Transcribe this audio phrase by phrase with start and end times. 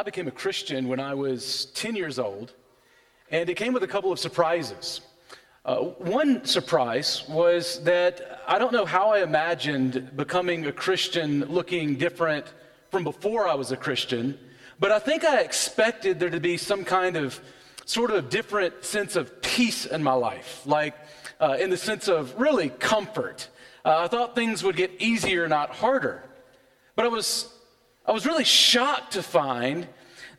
[0.00, 2.54] I became a Christian when I was 10 years old,
[3.30, 5.02] and it came with a couple of surprises.
[5.62, 11.96] Uh, one surprise was that I don't know how I imagined becoming a Christian looking
[11.96, 12.46] different
[12.90, 14.38] from before I was a Christian,
[14.78, 17.38] but I think I expected there to be some kind of
[17.84, 20.94] sort of different sense of peace in my life, like
[21.40, 23.50] uh, in the sense of really comfort.
[23.84, 26.24] Uh, I thought things would get easier, not harder.
[26.96, 27.52] But I was,
[28.06, 29.86] I was really shocked to find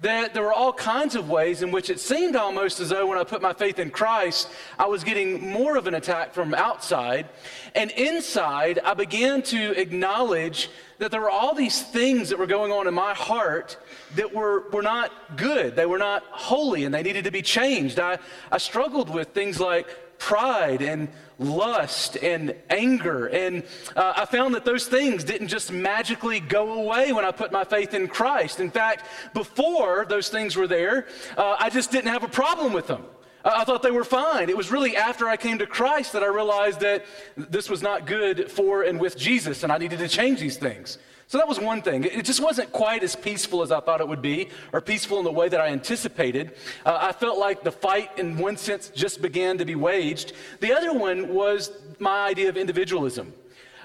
[0.02, 3.20] that there were all kinds of ways in which it seemed almost as though when
[3.20, 7.30] I put my faith in Christ, I was getting more of an attack from outside.
[7.76, 12.72] And inside, I began to acknowledge that there were all these things that were going
[12.72, 13.78] on in my heart
[14.16, 15.76] that were, were not good.
[15.76, 18.00] They were not holy and they needed to be changed.
[18.00, 18.18] I,
[18.52, 19.88] I struggled with things like
[20.22, 23.26] pride and lust and anger.
[23.26, 23.64] And
[23.96, 27.64] uh, I found that those things didn't just magically go away when I put my
[27.64, 28.60] faith in Christ.
[28.60, 32.86] In fact, before those things were there, uh, I just didn't have a problem with
[32.86, 33.04] them.
[33.44, 34.50] I thought they were fine.
[34.50, 37.04] It was really after I came to Christ that I realized that
[37.36, 41.00] this was not good for and with Jesus, and I needed to change these things.
[41.32, 42.04] So that was one thing.
[42.04, 45.24] It just wasn't quite as peaceful as I thought it would be, or peaceful in
[45.24, 46.58] the way that I anticipated.
[46.86, 50.34] Uh, I felt like the fight, in one sense, just began to be waged.
[50.60, 53.32] The other one was my idea of individualism.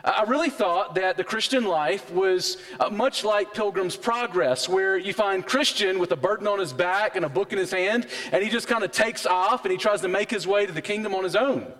[0.02, 5.12] I really thought that the Christian life was uh, much like Pilgrim's Progress, where you
[5.12, 8.42] find Christian with a burden on his back and a book in his hand, and
[8.42, 10.82] he just kind of takes off and he tries to make his way to the
[10.82, 11.72] kingdom on his own.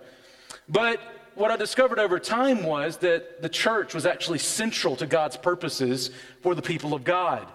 [0.69, 1.01] But
[1.37, 6.09] what I discovered over time was that the church was actually central to God's purposes
[6.41, 7.47] for the people of God.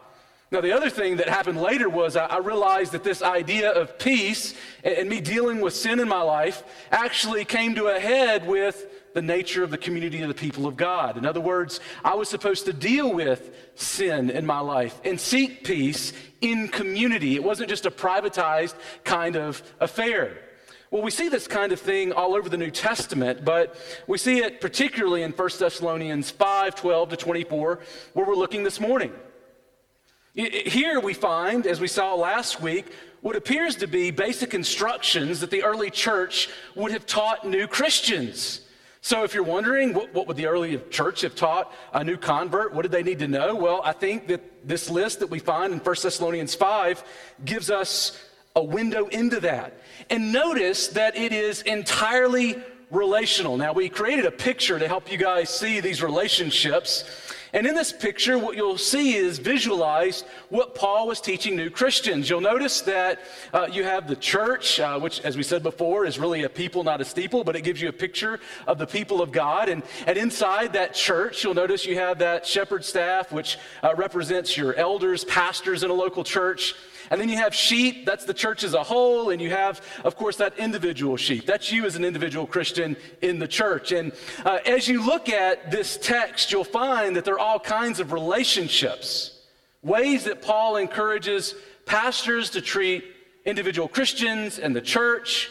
[0.52, 4.54] Now, the other thing that happened later was I, realized that this idea of peace
[4.84, 9.22] and, me dealing with sin in my life actually came to a head with the
[9.22, 11.16] nature of the community of the people of God.
[11.16, 15.64] In other words, I was supposed to deal with sin in my life and seek
[15.64, 17.34] peace in community.
[17.34, 18.74] It wasn't just a privatized
[19.04, 20.36] kind of affair.
[20.92, 23.76] Well, we see this kind of thing all over the New Testament, but
[24.06, 27.80] we see it particularly in 1 Thessalonians 5 12 to 24,
[28.12, 29.10] where we're looking this morning.
[30.34, 32.92] Here we find, as we saw last week,
[33.22, 38.60] what appears to be basic instructions that the early church would have taught new Christians.
[39.00, 42.74] So, if you're wondering, what, what, would the early church have taught a new convert?
[42.74, 43.54] What did they need to know?
[43.54, 47.02] Well, I think that this list that we find in 1 Thessalonians 5
[47.46, 48.22] gives us
[48.54, 49.78] a window into that.
[50.12, 53.56] And notice that it is entirely relational.
[53.56, 57.04] Now, we created a picture to help you guys see these relationships.
[57.54, 62.28] And in this picture, what you'll see is visualized what Paul was teaching new Christians.
[62.28, 63.20] You'll notice that
[63.54, 66.84] uh, you have the church, uh, which, as we said before, is really a people,
[66.84, 69.70] not a steeple, but it gives you a picture of the people of God.
[69.70, 74.58] And, and inside that church, you'll notice you have that shepherd staff, which uh, represents
[74.58, 76.74] your elders, pastors in a local church.
[77.12, 79.28] And then you have sheep, that's the church as a whole.
[79.28, 81.44] And you have, of course, that individual sheep.
[81.44, 83.92] That's you as an individual Christian in the church.
[83.92, 84.12] And
[84.46, 88.12] uh, as you look at this text, you'll find that there are all kinds of
[88.12, 89.42] relationships,
[89.82, 93.04] ways that Paul encourages pastors to treat
[93.44, 95.50] individual Christians and the church,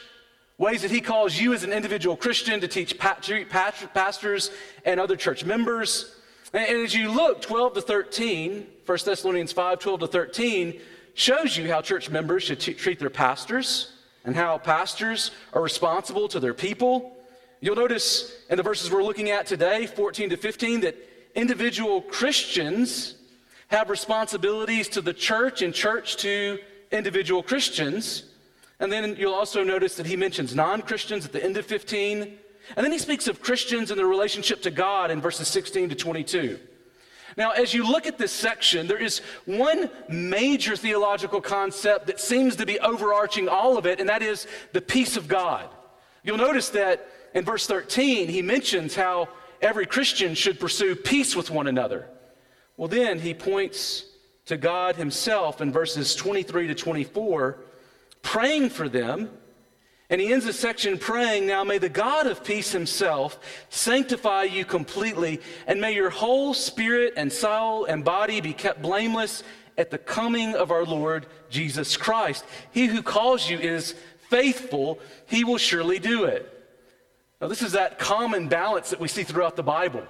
[0.57, 4.50] ways that he calls you as an individual Christian to teach pastors
[4.83, 6.16] and other church members.
[6.53, 10.81] And as you look 12 to 13, 1 Thessalonians 5 12 to 13,
[11.13, 16.27] shows you how church members should t- treat their pastors and how pastors are responsible
[16.27, 17.17] to their people.
[17.59, 20.95] You'll notice in the verses we're looking at today, 14 to 15, that
[21.35, 23.16] individual Christians
[23.67, 26.59] have responsibilities to the church and church to
[26.91, 28.23] individual Christians.
[28.79, 32.38] And then you'll also notice that he mentions non Christians at the end of 15.
[32.75, 35.95] And then he speaks of Christians and their relationship to God in verses 16 to
[35.95, 36.59] 22.
[37.38, 42.56] Now, as you look at this section, there is one major theological concept that seems
[42.58, 45.69] to be overarching all of it, and that is the peace of God.
[46.24, 49.30] You'll notice that in verse 13, he mentions how
[49.62, 52.08] every Christian should pursue peace with one another.
[52.78, 54.06] Well, then he points
[54.46, 57.57] to God himself in verses 23 to 24,
[58.22, 59.30] praying for them
[60.12, 64.66] and he ends the section praying, Now may the God of peace himself sanctify you
[64.66, 69.42] completely, and may your whole spirit and soul and body be kept blameless
[69.78, 72.44] at the coming of our Lord Jesus Christ.
[72.72, 73.96] He who calls you is
[74.30, 76.46] faithful, he will surely do it.
[77.40, 80.04] Now, this is that common balance that we see throughout the Bible,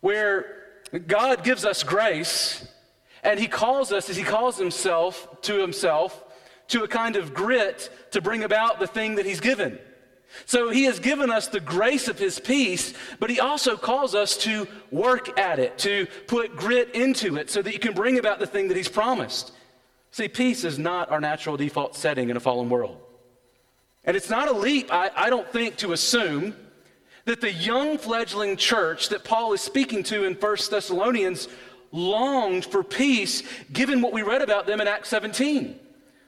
[0.00, 0.62] where
[1.08, 2.64] God gives us grace,
[3.24, 6.23] and he calls us as he calls himself to himself
[6.68, 9.78] to a kind of grit to bring about the thing that He's given.
[10.46, 14.36] So He has given us the grace of His peace, but He also calls us
[14.38, 18.38] to work at it, to put grit into it so that you can bring about
[18.38, 19.52] the thing that He's promised.
[20.10, 22.98] See, peace is not our natural default setting in a fallen world.
[24.04, 26.54] And it's not a leap, I, I don't think, to assume
[27.24, 31.48] that the young fledgling church that Paul is speaking to in 1 Thessalonians
[31.90, 35.80] longed for peace, given what we read about them in Acts 17.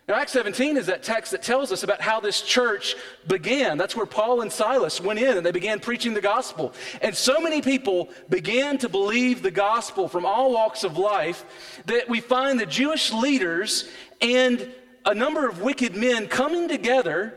[0.08, 2.94] Now, Acts 17 is that text that tells us about how this church
[3.26, 3.76] began.
[3.76, 6.72] That's where Paul and Silas went in and they began preaching the gospel.
[7.02, 11.44] And so many people began to believe the gospel from all walks of life
[11.86, 13.88] that we find the Jewish leaders
[14.20, 14.72] and
[15.04, 17.36] a number of wicked men coming together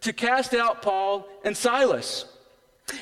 [0.00, 2.24] to cast out Paul and Silas.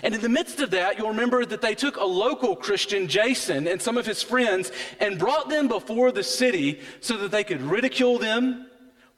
[0.02, 3.66] And in the midst of that, you'll remember that they took a local Christian, Jason,
[3.66, 7.62] and some of his friends and brought them before the city so that they could
[7.62, 8.65] ridicule them,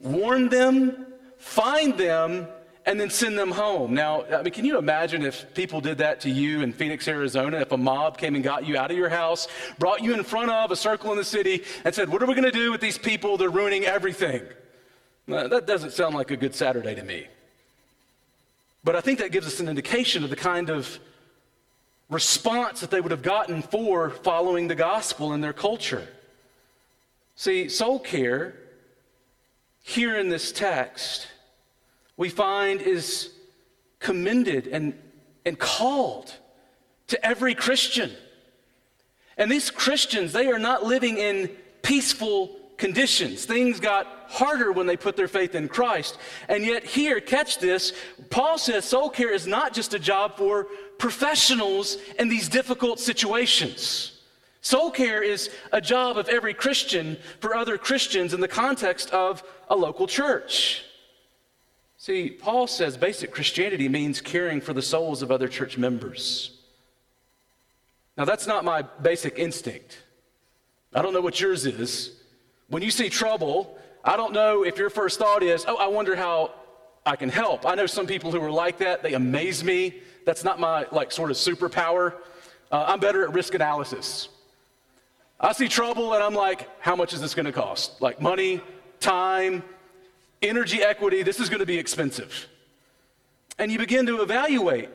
[0.01, 1.07] warn them,
[1.39, 2.49] find them,
[2.89, 3.93] and then send them home.
[3.93, 7.59] Now, I mean, can you imagine if people did that to you in Phoenix, Arizona?
[7.59, 9.47] If a mob came and got you out of your house,
[9.79, 12.35] brought you in front of a circle in the city, and said, What are we
[12.35, 13.37] going to do with these people?
[13.37, 14.43] They're ruining everything.
[15.27, 17.27] that doesn't sound like a good Saturday to me.
[18.85, 20.99] But I think that gives us an indication of the kind of
[22.09, 26.09] response that they would have gotten for following the gospel in their culture.
[27.37, 28.55] See, soul care,
[29.83, 31.29] here in this text,
[32.17, 33.31] we find is
[34.01, 34.95] commended and,
[35.45, 36.35] and called
[37.09, 38.11] to every Christian.
[39.37, 41.49] And these Christians, they are not living in
[41.83, 43.45] peaceful conditions.
[43.45, 46.19] Things got harder when they put their faith in Christ.
[46.49, 47.93] And yet, here, catch this
[48.31, 54.19] Paul says soul care is not just a job for professionals in these difficult situations.
[54.61, 59.43] Soul care is a job of every Christian for other Christians in the context of
[59.69, 60.85] a local church.
[61.97, 66.59] See, Paul says basic Christianity means caring for the souls of other church members.
[68.17, 69.99] Now, that's not my basic instinct.
[70.95, 72.13] I don't know what yours is.
[72.69, 76.17] When you see trouble, I don't know if your first thought is, oh, I wonder
[76.17, 76.53] how
[77.05, 77.67] I can help.
[77.67, 79.03] I know some people who are like that.
[79.03, 80.01] They amaze me.
[80.25, 82.15] That's not my like sort of superpower.
[82.71, 84.29] Uh, I'm better at risk analysis.
[85.41, 88.03] I see trouble and I'm like, how much is this going to cost?
[88.03, 88.61] Like money,
[89.01, 89.63] time,
[90.43, 91.23] energy equity.
[91.23, 92.49] This is going to be expensive.
[93.59, 94.89] And you begin to evaluate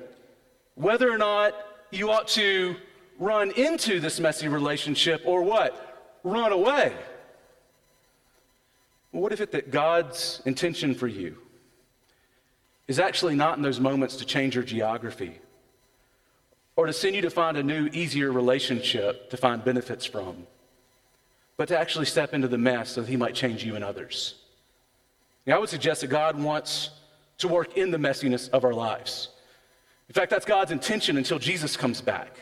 [0.76, 1.54] whether or not
[1.92, 2.76] you ought to
[3.20, 6.20] run into this messy relationship or what?
[6.24, 6.94] Run away.
[9.12, 11.38] What if it that God's intention for you
[12.88, 15.38] is actually not in those moments to change your geography
[16.76, 20.48] or to send you to find a new, easier relationship to find benefits from,
[21.58, 24.36] but to actually step into the mess so that He might change you and others?
[25.46, 26.90] Now, I would suggest that God wants
[27.40, 29.30] to work in the messiness of our lives.
[30.08, 32.38] In fact, that's God's intention until Jesus comes back.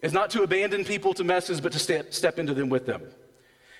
[0.00, 3.02] Is not to abandon people to messes, but to step, step into them with them.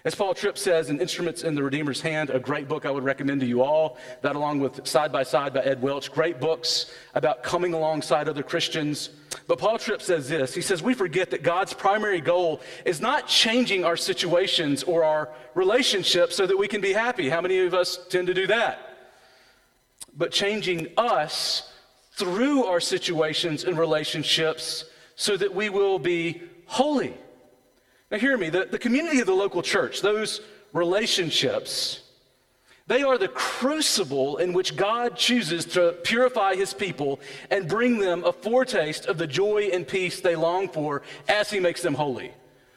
[0.05, 3.03] As Paul Tripp says in Instruments in the Redeemer's Hand, a great book I would
[3.03, 6.93] recommend to you all, that along with Side by Side by Ed Welch, great books
[7.15, 9.11] about coming alongside other Christians.
[9.49, 13.27] But Paul Tripp says this He says, We forget that God's primary goal is not
[13.27, 17.29] changing our situations or our relationships so that we can be happy.
[17.29, 18.97] How many of us tend to do that?
[20.17, 21.73] But changing us
[22.13, 24.85] through our situations and relationships
[25.17, 27.15] so that we will be holy.
[28.11, 30.41] Now, hear me the, the community of the local church, those
[30.73, 32.01] relationships,
[32.87, 38.25] they are the crucible in which God chooses to purify his people and bring them
[38.25, 42.33] a foretaste of the joy and peace they long for as he makes them holy.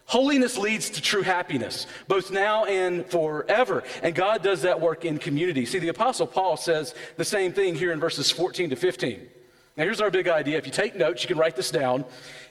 [0.06, 3.84] Holiness leads to true happiness, both now and forever.
[4.04, 5.66] And God does that work in community.
[5.66, 9.30] See, the Apostle Paul says the same thing here in verses 14 to 15.
[9.78, 10.58] Now, here's our big idea.
[10.58, 12.06] If you take notes, you can write this down.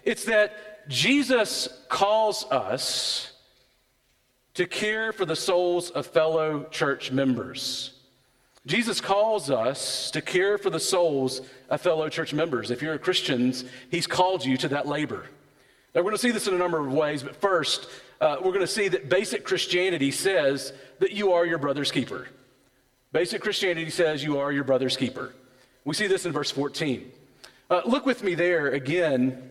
[0.04, 3.32] It's that Jesus calls us
[4.54, 7.92] to care for the souls of fellow church members.
[8.66, 12.70] Jesus calls us to care for the souls of fellow church members.
[12.70, 13.54] If you're a Christian,
[13.90, 15.26] he's called you to that labor.
[15.94, 17.88] Now, we're going to see this in a number of ways, but first,
[18.20, 22.28] uh, we're going to see that basic Christianity says that you are your brother's keeper.
[23.12, 25.32] Basic Christianity says you are your brother's keeper.
[25.84, 27.10] We see this in verse 14.
[27.70, 29.50] Uh, look with me there again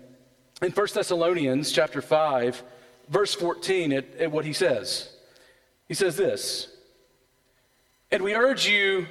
[0.61, 2.63] in 1 Thessalonians chapter 5,
[3.09, 5.11] verse 14, at, at what he says.
[5.87, 6.67] He says this
[8.11, 9.07] And we urge you,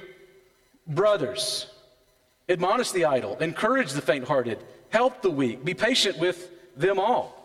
[0.87, 1.67] brothers,
[2.47, 7.35] admonish the idle, encourage the faint hearted, help the weak, be patient with them all.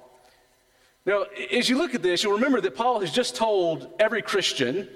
[1.04, 4.88] Now, as you look at this, you'll remember that Paul has just told every Christian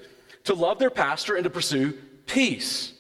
[0.45, 1.93] to love their pastor and to pursue
[2.27, 2.95] peace.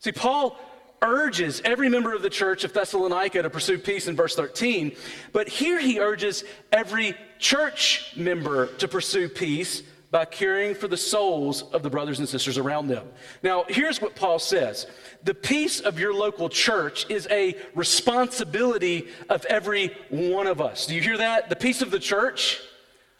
[0.00, 0.58] See, Paul
[1.02, 4.94] urges every member of the church of Thessalonica to pursue peace in verse 13.
[5.32, 11.62] But here he urges every church member to pursue peace by caring for the souls
[11.72, 13.06] of the brothers and sisters around them.
[13.42, 14.86] Now, here's what Paul says
[15.22, 20.86] The peace of your local church is a responsibility of every one of us.
[20.86, 21.48] Do you hear that?
[21.48, 22.60] The peace of the church?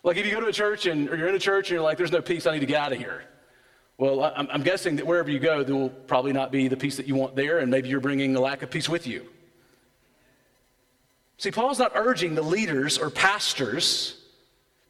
[0.03, 1.83] Like if you go to a church and, or you're in a church and you're
[1.83, 3.23] like, there's no peace, I need to get out of here.
[4.01, 6.97] Well, I'm, I'm guessing that wherever you go, there will probably not be the peace
[6.97, 9.27] that you want there, and maybe you're bringing a lack of peace with you.
[11.37, 14.17] See, Paul's not urging the leaders or pastors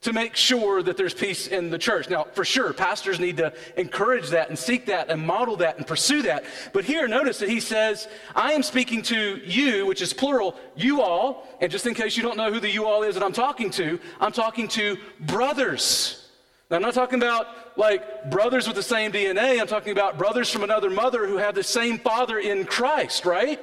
[0.03, 2.09] to make sure that there's peace in the church.
[2.09, 5.85] Now, for sure, pastors need to encourage that and seek that and model that and
[5.85, 6.45] pursue that.
[6.73, 11.03] But here, notice that he says, I am speaking to you, which is plural, you
[11.03, 11.49] all.
[11.61, 13.71] And just in case you don't know who the you all is that I'm talking
[13.71, 16.30] to, I'm talking to brothers.
[16.71, 19.61] Now, I'm not talking about like brothers with the same DNA.
[19.61, 23.61] I'm talking about brothers from another mother who have the same father in Christ, right?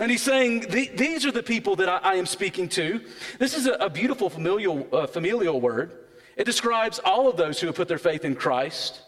[0.00, 3.00] And he's saying, These are the people that I, I am speaking to.
[3.38, 5.92] This is a, a beautiful familial, uh, familial word.
[6.36, 9.00] It describes all of those who have put their faith in Christ,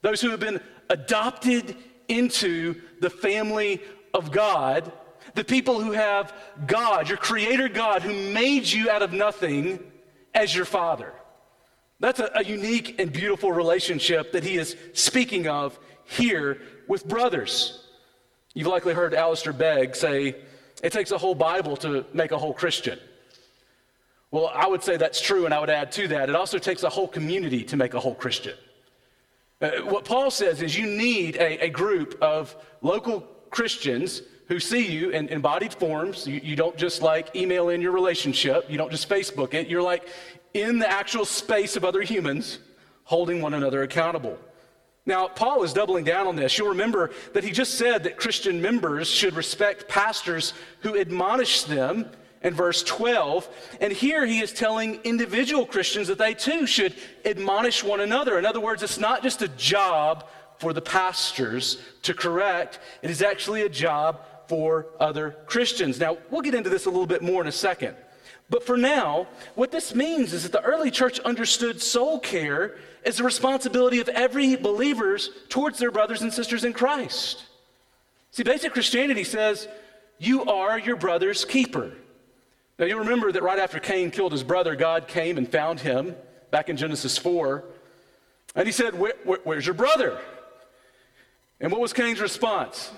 [0.00, 1.76] those who have been adopted
[2.08, 3.82] into the family
[4.14, 4.90] of God,
[5.34, 6.32] the people who have
[6.66, 9.78] God, your creator God, who made you out of nothing
[10.34, 11.12] as your father.
[12.04, 17.86] That's a, a unique and beautiful relationship that he is speaking of here with brothers.
[18.52, 20.36] You've likely heard Alistair Begg say,
[20.82, 22.98] it takes a whole Bible to make a whole Christian.
[24.30, 26.82] Well, I would say that's true, and I would add to that, it also takes
[26.82, 28.58] a whole community to make a whole Christian.
[29.62, 34.86] Uh, what Paul says is you need a, a, group of local Christians who see
[34.86, 36.26] you in embodied forms.
[36.26, 39.80] You, you don't just like email in your relationship, you don't just Facebook it, you're
[39.80, 40.06] like
[40.54, 42.58] in the actual space of other humans
[43.02, 44.38] holding one another accountable.
[45.06, 46.56] Now, Paul is doubling down on this.
[46.56, 52.10] You'll remember that he just said that Christian members should respect pastors who admonish them
[52.42, 53.48] in verse 12.
[53.82, 56.94] And here he is telling individual Christians that they too should
[57.26, 58.38] admonish one another.
[58.38, 60.26] In other words, it's not just a job
[60.58, 65.98] for the pastors to correct, it is actually a job for other Christians.
[65.98, 67.96] Now, we'll get into this a little bit more in a second.
[68.50, 73.16] But for now, what this means is that the early church understood soul care as
[73.16, 77.44] the responsibility of every believers towards their brothers and sisters in Christ.
[78.30, 79.68] See, basic Christianity says
[80.18, 81.92] you are your brother's keeper.
[82.78, 86.16] Now, you remember that right after Cain killed his brother, God came and found him
[86.50, 87.62] back in Genesis 4.
[88.56, 90.18] And he said, where, where, Where's your brother?
[91.60, 92.90] And what was Cain's response?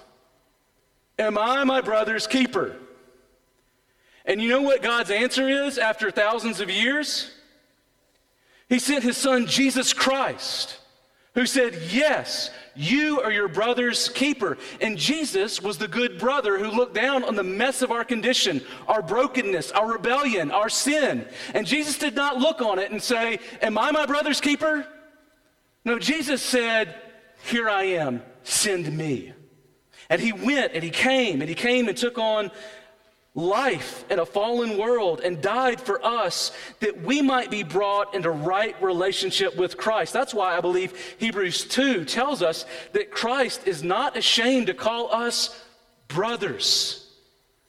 [1.19, 2.77] Am I my brother's keeper?
[4.27, 7.31] And you know what God's answer is after thousands of years?
[8.69, 10.79] He sent his son, Jesus Christ,
[11.35, 14.59] who said, Yes, you are your brother's keeper.
[14.81, 18.61] And Jesus was the good brother who looked down on the mess of our condition,
[18.89, 21.27] our brokenness, our rebellion, our sin.
[21.55, 24.87] And Jesus did not look on it and say, Am I my brother's keeper?
[25.85, 26.97] No, Jesus said,
[27.45, 29.33] Here I am, send me.
[30.09, 32.51] And he went and he came and he came and took on
[33.37, 38.31] life in a fallen world and died for us that we might be brought into
[38.31, 40.13] right relationship with Christ.
[40.13, 45.15] That's why I believe Hebrews 2 tells us that Christ is not ashamed to call
[45.15, 45.63] us
[46.09, 47.03] brothers.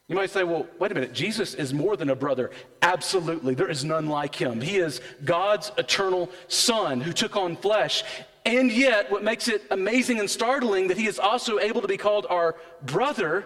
[0.07, 2.49] You might say, well, wait a minute, Jesus is more than a brother.
[2.81, 4.61] Absolutely, there is none like him.
[4.61, 8.05] He is God's eternal Son who took on flesh.
[8.45, 11.97] And yet, what makes it amazing and startling that he is also able to be
[11.97, 13.45] called our brother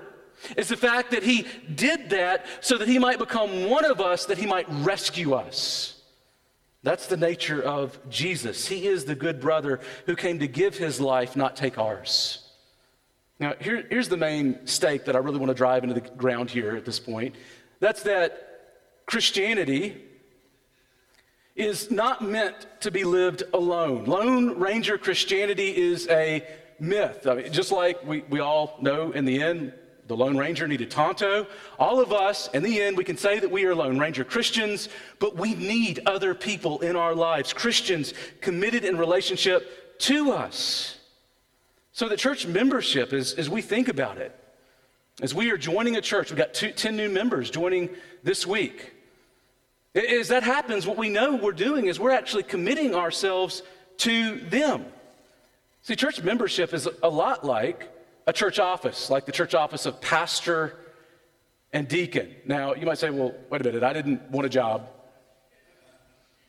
[0.57, 4.25] is the fact that he did that so that he might become one of us,
[4.25, 6.01] that he might rescue us.
[6.83, 8.67] That's the nature of Jesus.
[8.67, 12.49] He is the good brother who came to give his life, not take ours.
[13.39, 16.49] Now, here, here's the main stake that I really want to drive into the ground
[16.49, 17.35] here at this point.
[17.79, 18.47] That's that
[19.05, 20.01] Christianity
[21.55, 24.05] is not meant to be lived alone.
[24.05, 26.45] Lone Ranger Christianity is a
[26.79, 27.27] myth.
[27.27, 29.73] I mean, just like we, we all know in the end,
[30.07, 31.47] the Lone Ranger needed Tonto.
[31.79, 34.89] All of us, in the end, we can say that we are Lone Ranger Christians,
[35.19, 40.97] but we need other people in our lives, Christians committed in relationship to us.
[41.93, 44.35] So the church membership, as, as we think about it,
[45.21, 47.89] as we are joining a church, we've got two, 10 new members joining
[48.23, 48.93] this week.
[49.93, 53.61] As that happens, what we know we're doing is we're actually committing ourselves
[53.97, 54.85] to them.
[55.83, 57.90] See, church membership is a lot like
[58.27, 60.77] a church office, like the church office of pastor
[61.73, 62.35] and deacon.
[62.45, 64.89] Now, you might say, well, wait a minute, I didn't want a job.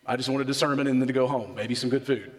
[0.05, 2.33] I just wanted a sermon and then to go home, maybe some good food.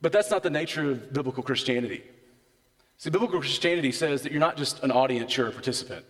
[0.00, 2.04] But that's not the nature of biblical Christianity.
[2.98, 6.04] See, biblical Christianity says that you're not just an audience, you're a participant.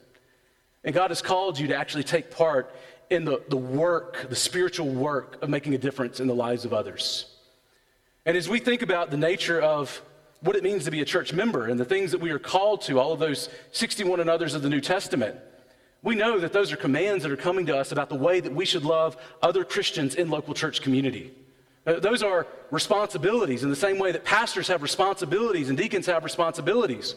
[0.85, 2.75] And God has called you to actually take part
[3.11, 6.73] in the, the work, the spiritual work of making a difference in the lives of
[6.73, 7.35] others.
[8.27, 10.03] And as we think about the nature of
[10.41, 12.83] what it means to be a church member and the things that we are called
[12.83, 15.37] to, all of those 61 and others of the New Testament,
[16.03, 18.55] we know that those are commands that are coming to us about the way that
[18.55, 21.33] we should love other Christians in local church community.
[21.87, 26.23] Uh, those are responsibilities in the same way that pastors have responsibilities and deacons have
[26.23, 27.17] responsibilities.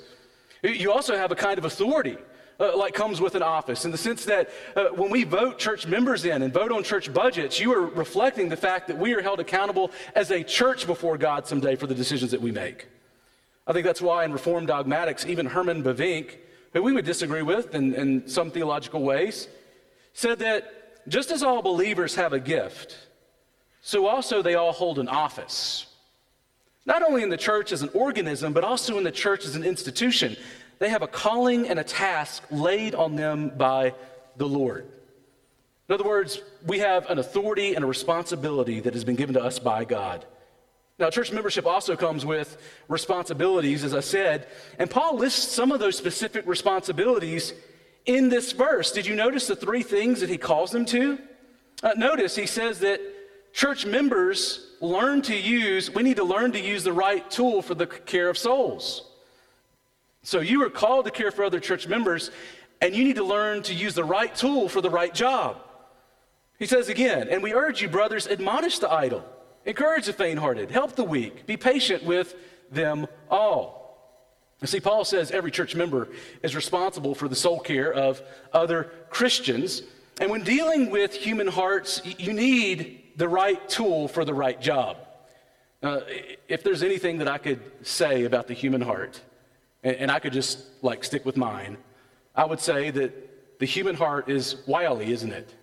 [0.64, 2.18] You also have a kind of authority
[2.60, 5.88] uh, like comes with an office in the sense that uh, when we vote church
[5.88, 9.22] members in and vote on church budgets, you are reflecting the fact that we are
[9.22, 12.88] held accountable as a church before God someday for the decisions that we make.
[13.72, 16.36] I think that's why in Reformed dogmatics, even Herman Bavinck,
[16.74, 19.48] who we would disagree with in, in some theological ways,
[20.12, 22.98] said that just as all believers have a gift,
[23.80, 25.86] so also they all hold an office.
[26.86, 29.64] Not only in the church as an organism, but also in the church as an
[29.64, 30.36] institution.
[30.80, 33.96] They have a calling and a task laid on them by
[34.36, 34.86] the Lord.
[35.88, 39.42] In other words, we have an authority and a responsibility that has been given to
[39.42, 40.26] us by God.
[41.02, 44.46] Now, church membership also comes with responsibilities, as I said,
[44.78, 47.56] and Paul lists some of those specific responsibilities
[48.06, 48.92] in this verse.
[48.92, 51.18] Did you notice the three things that he calls them to?
[51.82, 53.02] Uh, notice he says that
[53.52, 57.74] church members learn to use, we need to learn to use the right tool for
[57.74, 59.10] the care of souls.
[60.22, 62.30] So you are called to care for other church members,
[62.80, 65.58] and you need to learn to use the right tool for the right job.
[66.60, 69.26] He says again, and we urge you, brothers, admonish the idle
[69.66, 72.36] Encourage the faint hearted, help the weak, be patient with
[72.72, 73.82] them all.
[74.62, 76.10] You see, Paul says every church member
[76.44, 78.22] is responsible for the soul care of
[78.54, 79.82] other Christians.
[80.20, 84.98] And when dealing with human hearts, you need the right tool for the right job.
[85.82, 86.02] Uh,
[86.48, 89.20] if there's anything that I could say about the human heart,
[89.84, 91.78] and, and I could just like stick with mine,
[92.36, 95.56] I would say that the human heart is wily, isn't it?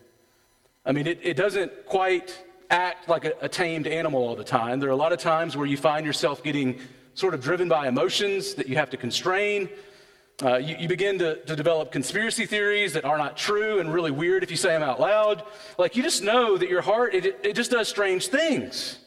[0.85, 2.37] I mean, it, it doesn't quite
[2.71, 4.79] act like a, a, tamed animal all the time.
[4.81, 6.79] There are a lot of times where you find yourself getting
[7.15, 9.69] sort of driven by emotions that you have to constrain.
[10.43, 14.13] Uh, you, you, begin to, to develop conspiracy theories that are not true and really
[14.13, 15.43] weird if you say them out loud.
[15.79, 18.99] Like you just know that your heart, it, it just does strange things.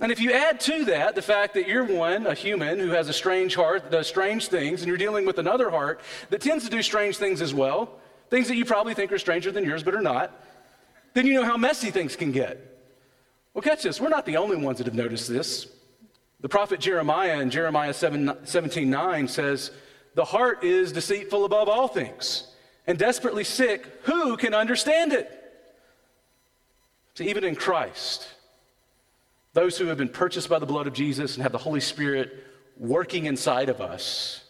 [0.00, 3.08] And if you add to that the fact that you're one, a human who has
[3.08, 6.64] a strange heart that does strange things, and you're dealing with another heart that tends
[6.64, 7.90] to do strange things as well,
[8.30, 10.32] things that you probably think are stranger than yours but are not,
[11.14, 12.73] then you know how messy things can get.
[13.54, 14.00] Well, catch this.
[14.00, 15.68] We're not the only ones that have noticed this.
[16.40, 19.70] The prophet Jeremiah in Jeremiah 7, 17 9 says,
[20.14, 22.48] The heart is deceitful above all things
[22.86, 23.86] and desperately sick.
[24.02, 25.30] Who can understand it?
[27.14, 28.28] So, even in Christ,
[29.52, 32.44] those who have been purchased by the blood of Jesus and have the Holy Spirit
[32.76, 34.42] working inside of us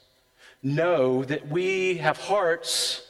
[0.62, 3.06] know that we have hearts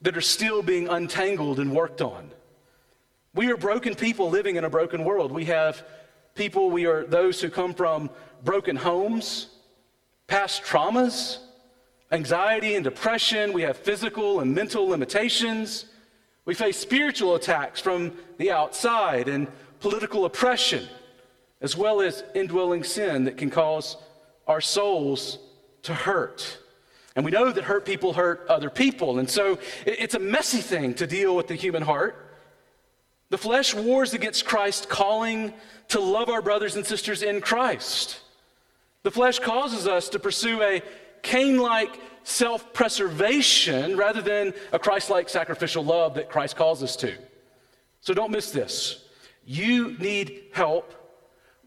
[0.00, 2.30] that are still being untangled and worked on.
[3.34, 5.32] We are broken people living in a broken world.
[5.32, 5.84] We have
[6.36, 8.10] people, we are those who come from
[8.44, 9.48] broken homes,
[10.28, 11.38] past traumas,
[12.12, 13.52] anxiety and depression.
[13.52, 15.86] We have physical and mental limitations.
[16.44, 19.48] We face spiritual attacks from the outside and
[19.80, 20.86] political oppression,
[21.60, 23.96] as well as indwelling sin that can cause
[24.46, 25.38] our souls
[25.82, 26.58] to hurt.
[27.16, 29.18] And we know that hurt people hurt other people.
[29.18, 32.23] And so it's a messy thing to deal with the human heart.
[33.34, 35.52] The flesh wars against Christ calling
[35.88, 38.20] to love our brothers and sisters in Christ.
[39.02, 40.80] The flesh causes us to pursue a
[41.22, 46.94] Cain like self preservation rather than a Christ like sacrificial love that Christ calls us
[46.94, 47.12] to.
[48.02, 49.04] So don't miss this.
[49.44, 50.94] You need help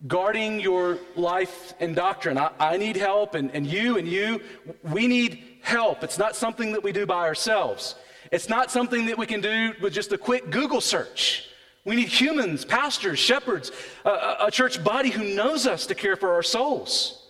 [0.07, 2.37] guarding your life and doctrine.
[2.37, 4.39] I, I, need help, and, and you and you,
[4.83, 6.01] we need help.
[6.01, 7.95] It's not something that we do by ourselves,
[8.31, 11.46] it's not something that we can do with just a quick Google search.
[11.87, 13.71] We need humans, pastors, shepherds,
[14.03, 17.25] a, a, church body who knows us to care for our souls.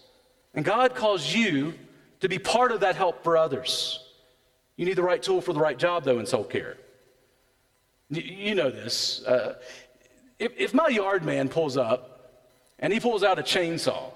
[0.55, 1.75] And God calls you
[2.21, 4.03] to be part of that help for others.
[4.75, 6.75] You need the right tool for the right job, though, in soul care.
[8.09, 9.23] You, know this.
[9.25, 9.59] Uh,
[10.39, 12.41] if, if my yard man pulls up
[12.79, 14.11] and he pulls out a chainsaw,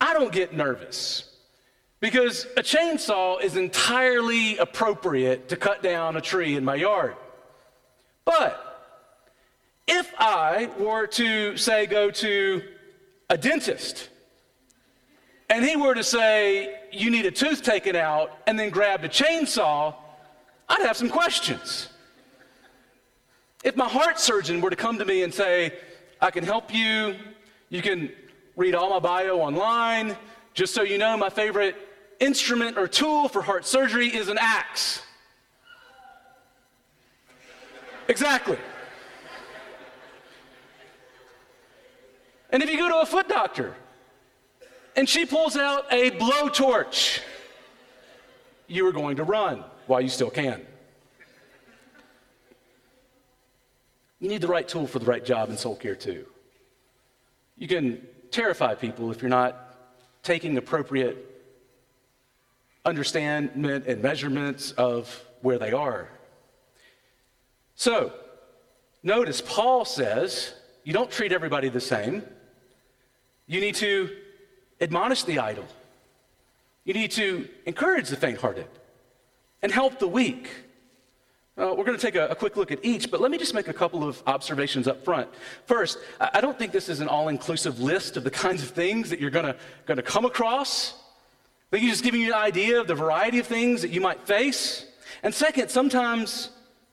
[0.00, 1.28] I don't get nervous
[2.00, 7.16] because a chainsaw is entirely appropriate to cut down a tree in my yard.
[8.24, 8.68] But
[9.90, 12.62] if I were to, say, go to
[13.28, 14.08] a dentist,
[15.48, 19.08] and he were to say, You need a tooth taken out, and then grabbed a
[19.08, 19.94] chainsaw,
[20.68, 21.88] I'd have some questions.
[23.64, 25.74] If my heart surgeon were to come to me and say,
[26.20, 27.16] I can help you,
[27.68, 28.12] you can
[28.56, 30.16] read all my bio online,
[30.54, 31.76] just so you know, my favorite
[32.20, 35.02] instrument or tool for heart surgery is an axe.
[38.08, 38.58] Exactly.
[42.52, 43.74] And if you go to a foot doctor
[44.96, 47.20] and she pulls out a blowtorch,
[48.66, 50.66] you are going to run while you still can.
[54.20, 56.26] You need the right tool for the right job in soul care, too.
[57.56, 59.76] You can terrify people if you're not
[60.22, 61.26] taking appropriate
[62.84, 66.08] understanding and measurements of where they are.
[67.74, 68.12] So,
[69.02, 72.22] notice Paul says you don't treat everybody the same.
[73.50, 74.08] You need to
[74.80, 75.66] admonish the idle.
[76.84, 78.68] You need to encourage the faint hearted
[79.60, 80.48] and help the weak.
[81.58, 83.52] Uh, we're going to take a, a, quick look at each, but let me just
[83.52, 85.28] make a couple of observations up front.
[85.66, 89.10] First, I, don't think this is an all inclusive list of the kinds of things
[89.10, 89.52] that you're going
[89.88, 90.92] to come across.
[90.92, 94.00] I think he's just giving you an idea of the variety of things that you
[94.00, 94.86] might face.
[95.24, 96.50] And second, sometimes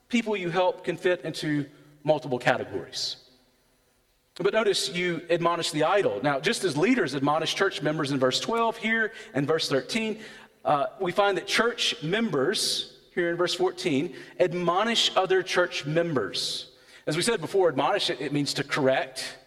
[0.10, 1.67] people you help can fit into
[2.04, 3.17] multiple categories.
[4.39, 6.19] But notice you admonish the idle.
[6.21, 10.19] Now, just as leaders admonish church members in verse 12 here and verse 13,
[10.63, 16.69] uh, we find that church members, here in verse 14, admonish other church members.
[17.08, 19.38] As we said before, admonish, it, it means to correct.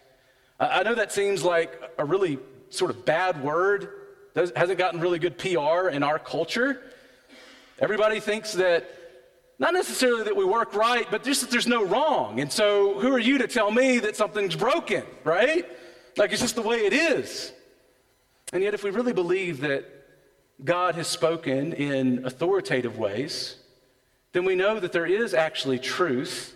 [0.59, 2.37] Uh, I know that seems like a really
[2.69, 3.89] sort of bad word,
[4.35, 6.81] Does, hasn't gotten really good PR in our culture.
[7.79, 8.89] Everybody thinks that
[9.61, 12.39] not necessarily that we work right, but just that there's no wrong.
[12.39, 15.67] And so, who are you to tell me that something's broken, right?
[16.17, 17.53] Like it's just the way it is.
[18.51, 19.85] And yet, if we really believe that
[20.65, 23.55] God has spoken in authoritative ways,
[24.31, 26.55] then we know that there is actually truth.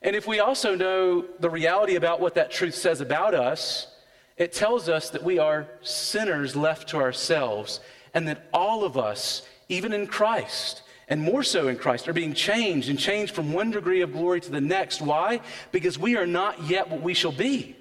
[0.00, 3.88] And if we also know the reality about what that truth says about us,
[4.36, 7.80] it tells us that we are sinners left to ourselves,
[8.14, 12.34] and that all of us, even in Christ, and more so in Christ, are being
[12.34, 15.00] changed and changed from one degree of glory to the next.
[15.00, 15.40] Why?
[15.72, 17.76] Because we are not yet what we shall be.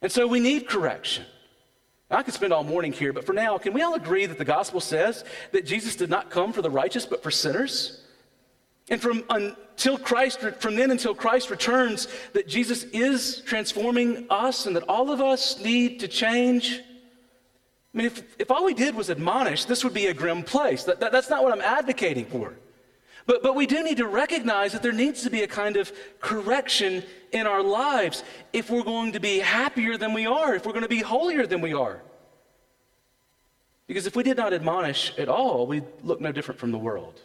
[0.00, 1.24] And so we need correction.
[2.10, 4.44] I could spend all morning here, but for now, can we all agree that the
[4.44, 8.02] gospel says that Jesus did not come for the righteous, but for sinners?
[8.88, 14.76] And from until Christ, from then until Christ returns, that Jesus is transforming us and
[14.76, 16.82] that all of us need to change.
[17.94, 20.84] I mean, if, if all we did was admonish, this would be a grim place.
[20.84, 22.54] That, that, that's not what I'm advocating for.
[23.26, 25.92] But, but we do need to recognize that there needs to be a kind of
[26.20, 30.72] correction in our lives if we're going to be happier than we are, if we're
[30.72, 32.00] going to be holier than we are.
[33.86, 37.20] Because if we did not admonish at all, we'd look no different from the world.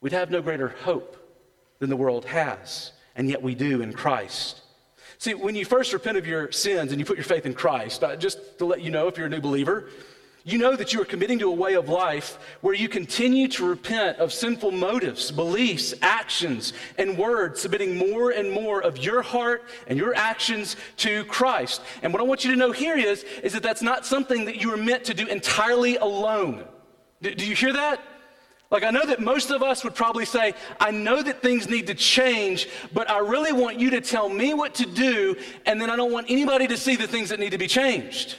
[0.00, 1.16] We'd have no greater hope
[1.78, 4.60] than the world has, and yet we do in Christ.
[5.24, 8.04] See, when you first repent of your sins and you put your faith in Christ,
[8.04, 9.88] uh, just to let you know if you're a new believer,
[10.44, 13.66] you know that you are committing to a way of life where you continue to
[13.66, 19.64] repent of sinful motives, beliefs, actions, and words, submitting more and more of your heart
[19.86, 21.80] and your actions to Christ.
[22.02, 24.60] And what I want you to know here is, is that that's not something that
[24.60, 26.66] you are meant to do entirely alone.
[27.22, 27.98] Do, do you hear that?
[28.70, 31.86] Like, I know that most of us would probably say, I know that things need
[31.86, 35.90] to change, but I really want you to tell me what to do, and then
[35.90, 38.36] I don't want anybody to see the things that need to be changed.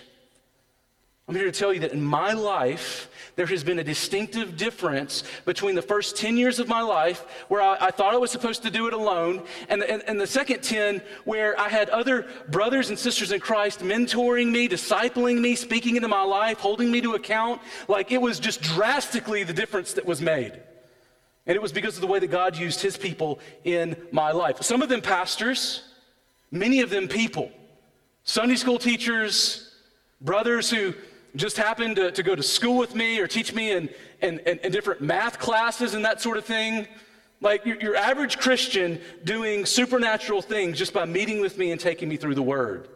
[1.28, 5.24] I'm here to tell you that in my life, there has been a distinctive difference
[5.44, 8.62] between the first 10 years of my life, where I, I thought I was supposed
[8.62, 12.90] to do it alone, and, and, and, the second 10, where I had other brothers
[12.90, 17.16] and sisters in Christ mentoring me, discipling me, speaking into my life, holding me to
[17.16, 17.60] account.
[17.88, 20.54] Like it was just drastically the difference that was made.
[21.48, 24.62] And it was because of the way that God used his people in my life.
[24.62, 25.84] Some of them pastors,
[26.52, 27.52] many of them people,
[28.24, 29.72] Sunday school teachers,
[30.22, 30.94] brothers who
[31.36, 33.90] just happened to, to go to school with me or teach me in,
[34.22, 36.88] in, in, in different math classes and that sort of thing.
[37.42, 42.10] Like your, your average Christian doing supernatural things just by meeting with me and taking
[42.10, 42.88] me through the Word.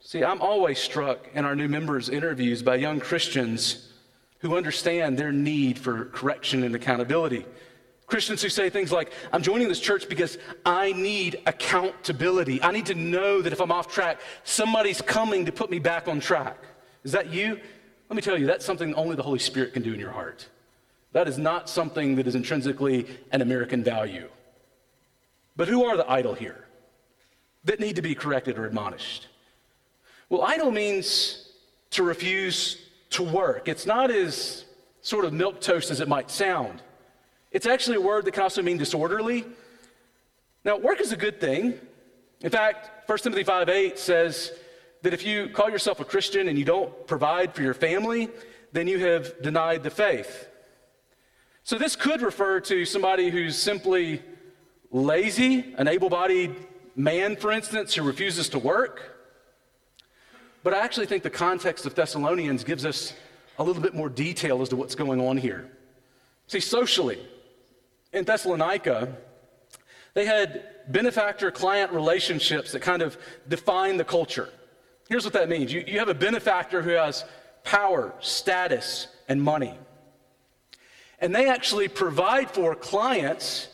[0.00, 3.90] See, I'm always struck in our new members' interviews by young Christians
[4.38, 7.46] who understand their need for correction and accountability.
[8.06, 10.36] Christians who say things like, I'm joining this church because
[10.66, 12.62] I need accountability.
[12.62, 16.06] I need to know that if I'm off track, somebody's coming to put me back
[16.06, 16.58] on track.
[17.04, 17.60] Is that you?
[18.08, 20.48] Let me tell you, that's something only the Holy Spirit can do in your heart.
[21.12, 24.28] That is not something that is intrinsically an American value.
[25.56, 26.64] But who are the idle here
[27.64, 29.28] that need to be corrected or admonished?
[30.28, 31.48] Well, idle means
[31.90, 32.78] to refuse
[33.10, 33.68] to work.
[33.68, 34.64] It's not as
[35.02, 36.82] sort of milk toast as it might sound.
[37.52, 39.44] It's actually a word that can also mean disorderly.
[40.64, 41.78] Now, work is a good thing.
[42.40, 44.52] In fact, 1 Timothy 5 8 says,
[45.04, 48.30] that if you call yourself a Christian and you don't provide for your family,
[48.72, 50.48] then you have denied the faith.
[51.62, 54.22] So this could refer to somebody who's simply
[54.90, 56.56] lazy, an able bodied
[56.96, 59.18] man, for instance, who refuses to work.
[60.62, 63.12] But I actually think the context of Thessalonians gives us
[63.58, 65.70] a little bit more detail as to what's going on here.
[66.46, 67.18] See, socially,
[68.14, 69.14] in Thessalonica,
[70.14, 74.48] they had benefactor client relationships that kind of define the culture.
[75.08, 77.24] Here's what that means you, you have a benefactor who has
[77.62, 79.74] power, status, and money.
[81.18, 83.68] And they actually provide for clients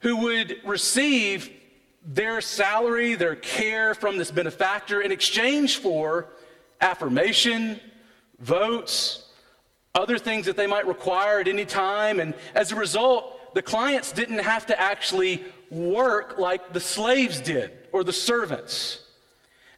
[0.00, 1.50] who would receive
[2.04, 6.28] their salary, their care from this benefactor in exchange for
[6.80, 7.80] affirmation,
[8.38, 9.24] votes,
[9.94, 12.20] other things that they might require at any time.
[12.20, 17.72] And as a result, the clients didn't have to actually work like the slaves did
[17.92, 19.05] or the servants.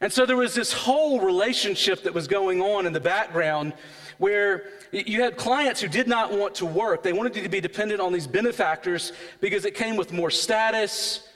[0.01, 3.73] And so there was this whole relationship that was going on in the background
[4.17, 7.03] where you had clients who did not want to work.
[7.03, 11.27] They wanted to be dependent on these benefactors because it came with more status,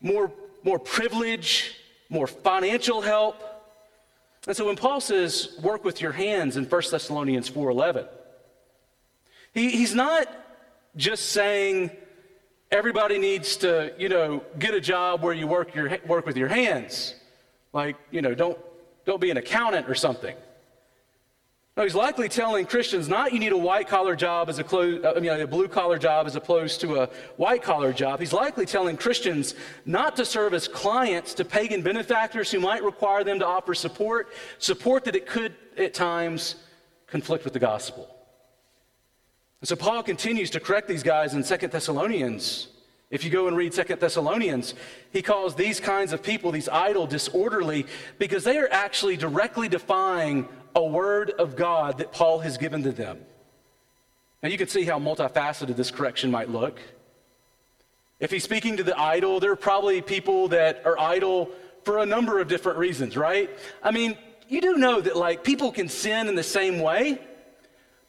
[0.00, 1.76] more, more privilege,
[2.08, 3.36] more financial help.
[4.46, 8.08] And so when Paul says, work with your hands in 1 Thessalonians 4.11,
[9.52, 10.28] he, he's not
[10.96, 11.90] just saying
[12.70, 16.48] everybody needs to, you know, get a job where you work, your, work with your
[16.48, 17.14] hands.
[17.74, 18.58] Like, you know, don't,
[19.04, 20.34] don't be an accountant or something.
[21.76, 25.00] No, he's likely telling Christians not you need a white collar job as a, clo-
[25.02, 28.20] uh, I mean, a blue collar job as opposed to a white collar job.
[28.20, 33.24] He's likely telling Christians not to serve as clients to pagan benefactors who might require
[33.24, 36.54] them to offer support, support that it could at times
[37.08, 38.08] conflict with the gospel.
[39.60, 42.68] And so Paul continues to correct these guys in Second Thessalonians.
[43.14, 44.74] If you go and read Second Thessalonians,
[45.12, 47.86] he calls these kinds of people, these idle, disorderly,
[48.18, 52.90] because they are actually directly defying a word of God that Paul has given to
[52.90, 53.20] them.
[54.42, 56.80] Now, you can see how multifaceted this correction might look.
[58.18, 61.52] If he's speaking to the idle, there are probably people that are idle
[61.84, 63.48] for a number of different reasons, right?
[63.80, 67.20] I mean, you do know that like people can sin in the same way,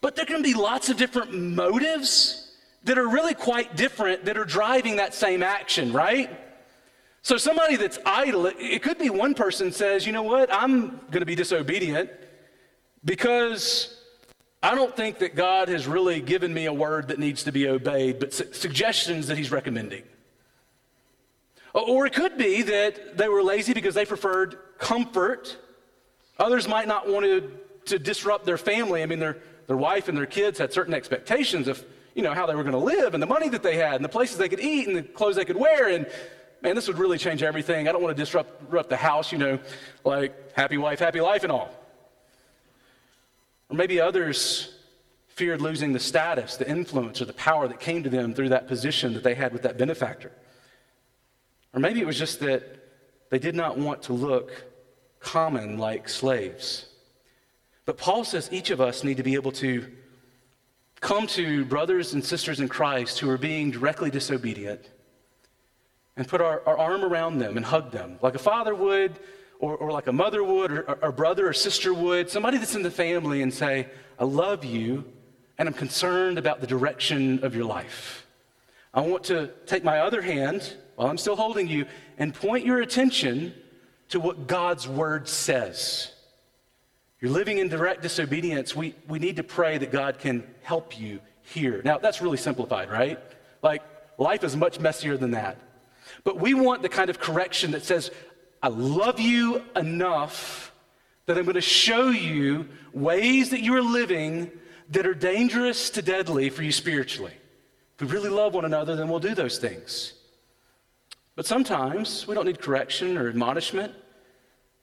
[0.02, 2.45] but there can be lots of different motives
[2.86, 6.30] that are really quite different that are driving that same action, right?
[7.24, 11.22] So somebody that's idle, it, could be one person says, you know what, I'm going
[11.22, 12.12] to be disobedient
[13.04, 14.00] because
[14.62, 17.68] I don't think that God has really given me a word that needs to be
[17.68, 20.04] obeyed, but su- suggestions that He's recommending.
[21.74, 25.58] Or it could be that they were lazy because they preferred comfort.
[26.38, 27.52] Others might not want to,
[27.86, 29.02] to disrupt their family.
[29.02, 31.84] I mean, their, their wife and their kids had certain expectations of,
[32.16, 34.04] you know, how they were going to live and the money that they had and
[34.04, 35.90] the places they could eat and the clothes they could wear.
[35.90, 36.08] And
[36.62, 37.88] man, this would really change everything.
[37.88, 39.60] I don't want to disrupt, disrupt the house, you know,
[40.06, 41.70] like happy wife, happy life and all.
[43.70, 44.74] Or maybe others
[45.28, 48.68] feared losing the status, the influence, or the power that came to them through that
[48.68, 50.32] position that they had with that benefactor.
[51.74, 52.64] Or maybe it was just that
[53.30, 54.52] they did not want to look
[55.20, 56.86] common like slaves.
[57.84, 59.92] But Paul says each of us need to be able to
[61.06, 64.90] come to brothers and sisters in Christ who are being directly disobedient
[66.18, 69.20] and put our, our arm around them and hug them like a father would
[69.60, 72.82] or, or like a mother would, or, a brother or sister would, somebody that's in
[72.82, 73.88] the family and say,
[74.18, 75.06] I love you,
[75.60, 78.26] and I'm concerned about the direction of your life.
[78.92, 81.86] I want to take my other hand while I'm still holding you
[82.18, 83.54] and point your attention
[84.10, 86.15] to what God's word says.
[87.26, 88.76] You're living in direct disobedience.
[88.76, 91.82] We, we need to pray that God can help you here.
[91.84, 93.20] Now, that's really simplified, right?
[93.64, 93.82] Like,
[94.20, 95.58] life is much messier than that.
[96.24, 98.12] But we want the kind of correction that says,
[98.62, 100.72] I love you enough
[101.26, 104.52] that I'm going to show you ways that you are living
[104.92, 107.34] that are dangerous to deadly for you spiritually.
[107.96, 110.14] If we really love one another, then we'll do those things.
[111.36, 113.96] But sometimes we don't need correction or admonishment.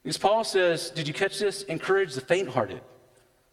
[0.03, 1.62] Because Paul says, Did you catch this?
[1.65, 2.81] Encourage the faint hearted.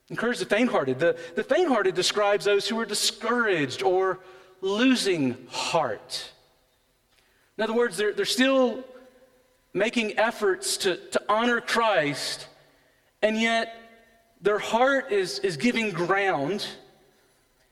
[0.09, 0.99] Encourage the faint hearted.
[0.99, 4.19] The, the faint hearted describes those who are discouraged or
[4.62, 6.31] losing heart.
[7.57, 8.83] In other words, they're, they're still
[9.73, 12.47] making efforts to, to honor Christ,
[13.21, 13.75] and yet
[14.41, 16.65] their heart is, is giving ground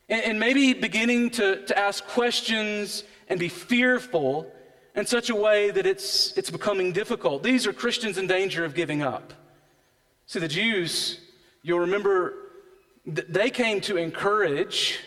[0.08, 4.52] and, and maybe beginning to, to ask questions and be fearful
[4.98, 7.44] in such a way that it's, it's becoming difficult.
[7.44, 9.32] These are Christians in danger of giving up.
[10.26, 11.20] See, the Jews,
[11.62, 12.34] you'll remember,
[13.06, 14.98] they came to encourage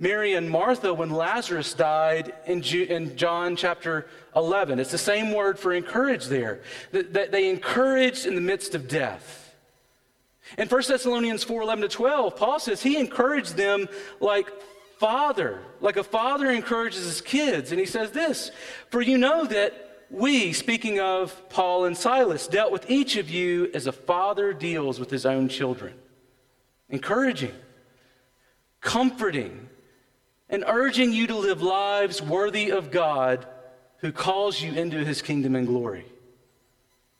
[0.00, 4.80] Mary and Martha when Lazarus died in, in John chapter 11.
[4.80, 6.62] It's the same word for encourage there.
[6.90, 9.54] That they encouraged in the midst of death.
[10.58, 14.50] In 1 Thessalonians 4 11 to 12, Paul says he encouraged them like
[14.98, 17.70] father, like a father encourages his kids.
[17.70, 18.50] And he says this
[18.90, 23.70] For you know that we, speaking of Paul and Silas, dealt with each of you
[23.74, 25.94] as a father deals with his own children,
[26.88, 27.54] encouraging,
[28.80, 29.68] comforting,
[30.48, 33.46] and urging you to live lives worthy of God
[33.98, 36.04] who calls you into his kingdom and glory.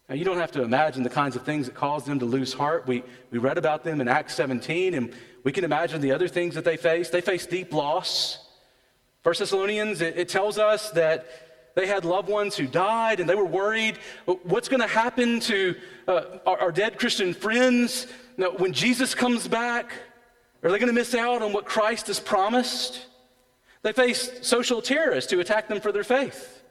[0.08, 2.52] Now, you don't have to imagine the kinds of things that caused them to lose
[2.52, 2.86] heart.
[2.86, 6.54] We, we read about them in Acts 17, and we can imagine the other things
[6.54, 7.12] that they faced.
[7.12, 8.38] They faced deep loss.
[9.22, 11.26] First Thessalonians, it, it tells us that
[11.74, 15.74] they had loved ones who died, and they were worried what's going to happen to
[16.08, 19.92] uh, our, our, dead Christian friends now, when Jesus comes back?
[20.62, 23.06] Are they going to miss out on what Christ has promised?
[23.82, 26.62] They faced social terrorists who attacked them for their faith.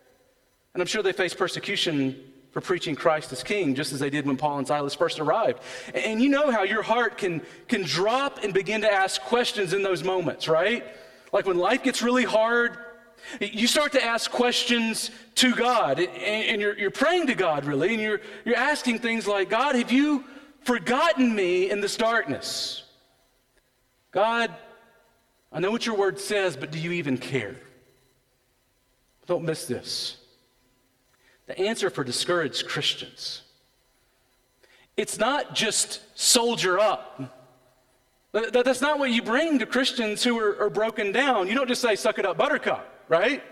[0.74, 2.20] And I'm sure they faced persecution
[2.54, 5.60] for preaching Christ as king, just as they did when Paul and Silas first arrived.
[5.96, 9.82] And you know how your heart can, can drop and begin to ask questions in
[9.82, 10.86] those moments, right?
[11.34, 12.78] Like when life gets really hard,
[13.42, 18.02] you start to ask questions to God, and you're, you're praying to God, really, and
[18.02, 20.24] you're, you're asking things like, God, have you
[20.62, 22.84] forgotten me in this darkness?
[24.12, 24.54] God,
[25.52, 27.56] I know what your word says, but do you even care?
[29.26, 30.18] Don't miss this
[31.46, 33.42] the answer for discouraged Christians.
[34.96, 37.22] It's not just soldier up.
[38.32, 41.48] That's not what you bring to Christians who are, are broken down.
[41.48, 43.44] You don't just say, suck it up, buttercup, right?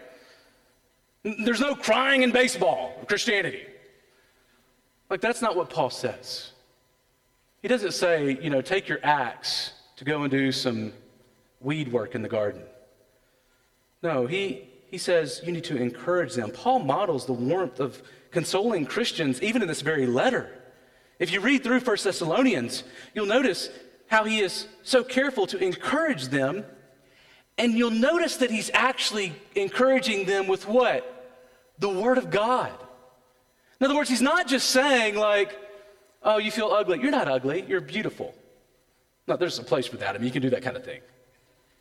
[1.23, 3.67] There's no crying in baseball, Christianity.
[5.09, 6.51] Like, that's not what Paul says.
[7.61, 10.93] He doesn't say, you know, take your axe to go and do some
[11.59, 12.63] weed work in the garden.
[14.01, 16.51] No, he, he says you need to encourage them.
[16.51, 20.49] Paul models the warmth of consoling Christians even in this very letter.
[21.17, 22.83] If you read through 1 Thessalonians,
[23.15, 23.69] you'll notice
[24.07, 26.65] how he is so careful to encourage them.
[27.57, 31.33] And you'll notice that he's actually encouraging them with what?
[31.79, 32.71] The Word of God.
[33.79, 35.57] In other words, he's not just saying, like,
[36.23, 36.99] oh, you feel ugly.
[36.99, 38.35] You're not ugly, you're beautiful.
[39.27, 40.15] No, there's a place for that.
[40.15, 41.01] I mean, you can do that kind of thing.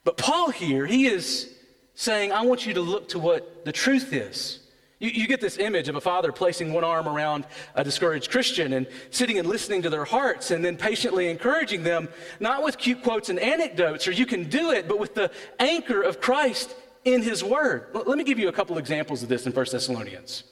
[0.04, 1.52] But Paul here, he is
[2.00, 4.60] saying, I want you to look to what the truth is.
[5.00, 8.72] You, you, get this image of a father placing one arm around a discouraged Christian
[8.72, 12.08] and sitting and listening to their hearts and then patiently encouraging them,
[12.38, 16.00] not with cute quotes and anecdotes, or you can do it, but with the anchor
[16.00, 17.88] of Christ in his word.
[17.92, 20.44] Let me give you a couple examples of this in 1 Thessalonians.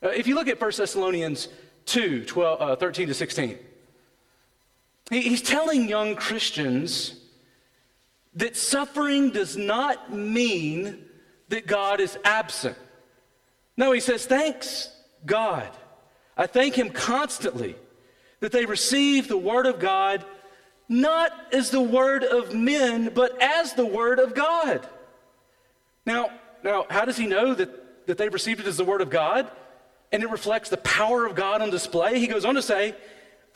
[0.00, 1.48] Uh, if you look at 1 Thessalonians
[1.86, 3.58] 2 12, uh, 13 to 16,
[5.10, 7.18] he, he's telling young Christians
[8.34, 11.04] that suffering does not mean
[11.48, 12.76] that God is absent.
[13.76, 14.90] No, he says, Thanks,
[15.24, 15.68] God.
[16.36, 17.74] I thank him constantly
[18.40, 20.24] that they receive the word of God
[20.88, 24.88] not as the word of men, but as the word of God.
[26.06, 26.30] Now,
[26.64, 29.50] now how does he know that, that they received it as the word of God?
[30.10, 32.18] And it reflects the power of God on display.
[32.18, 32.94] He goes on to say,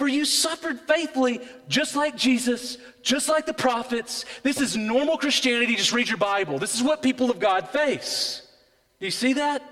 [0.02, 4.24] for you suffered faithfully, just like Jesus, just like the prophets.
[4.42, 5.76] This is normal Christianity.
[5.76, 6.58] Just read your Bible.
[6.58, 8.42] This is what people of God face.
[8.98, 9.62] Do you see that?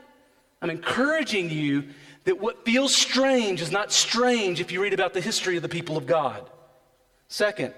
[0.63, 1.83] I'm encouraging you
[2.27, 5.69] that what feels strange is not strange if you read about the history of the
[5.69, 6.49] people of God.
[7.27, 7.75] Second,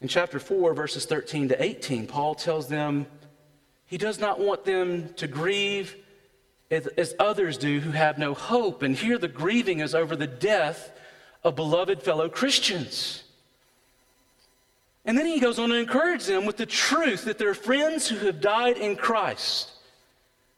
[0.00, 3.04] in chapter 4, verses 13 to 18, Paul tells them
[3.84, 5.96] he does not want them to grieve
[6.72, 8.82] as, others do who have no hope.
[8.82, 10.90] And here the grieving is over the death
[11.44, 13.24] of beloved fellow Christians.
[15.04, 18.16] And then he goes on to encourage them with the truth that their friends who
[18.26, 19.70] have died in Christ,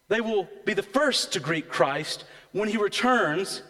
[0.08, 3.62] they will be the first to greet Christ when he returns.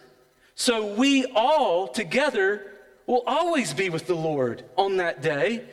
[0.55, 2.73] So we all together
[3.07, 5.65] will always be with the Lord on that day.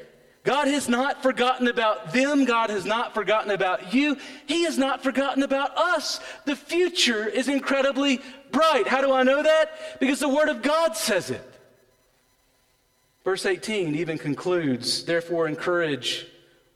[0.44, 2.44] God has not forgotten about them.
[2.44, 4.16] God has not forgotten about you.
[4.46, 6.20] He has not forgotten about us.
[6.46, 8.88] The future is incredibly bright.
[8.88, 10.00] How do I know that?
[10.00, 11.48] Because the Word of God says it.
[13.24, 16.26] Verse 18 even concludes, therefore, encourage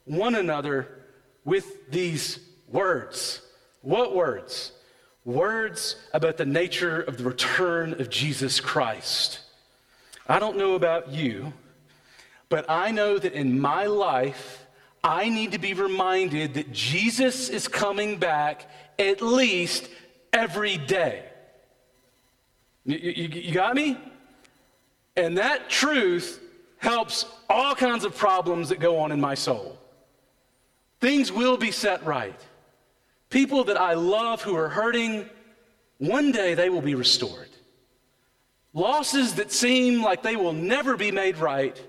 [0.05, 1.02] one another
[1.44, 2.38] with these
[2.68, 3.43] words.
[3.82, 4.70] What words?
[5.24, 9.41] Words about the nature of the return of Jesus Christ.
[10.28, 11.53] I don't know about you.
[12.49, 14.66] But I know that in my life,
[15.03, 18.68] I need to be reminded that Jesus is coming back
[18.99, 19.88] at least
[20.32, 21.24] every day.
[22.84, 23.99] You, you, you, got me?
[25.16, 26.40] And that truth
[26.78, 29.78] helps all kinds of problems that go on in my soul.
[31.01, 32.38] Things will be set right.
[33.28, 35.28] People that I love who are hurting,
[35.99, 37.49] one day they will be restored.
[38.72, 41.82] Losses that seem like they will never be made right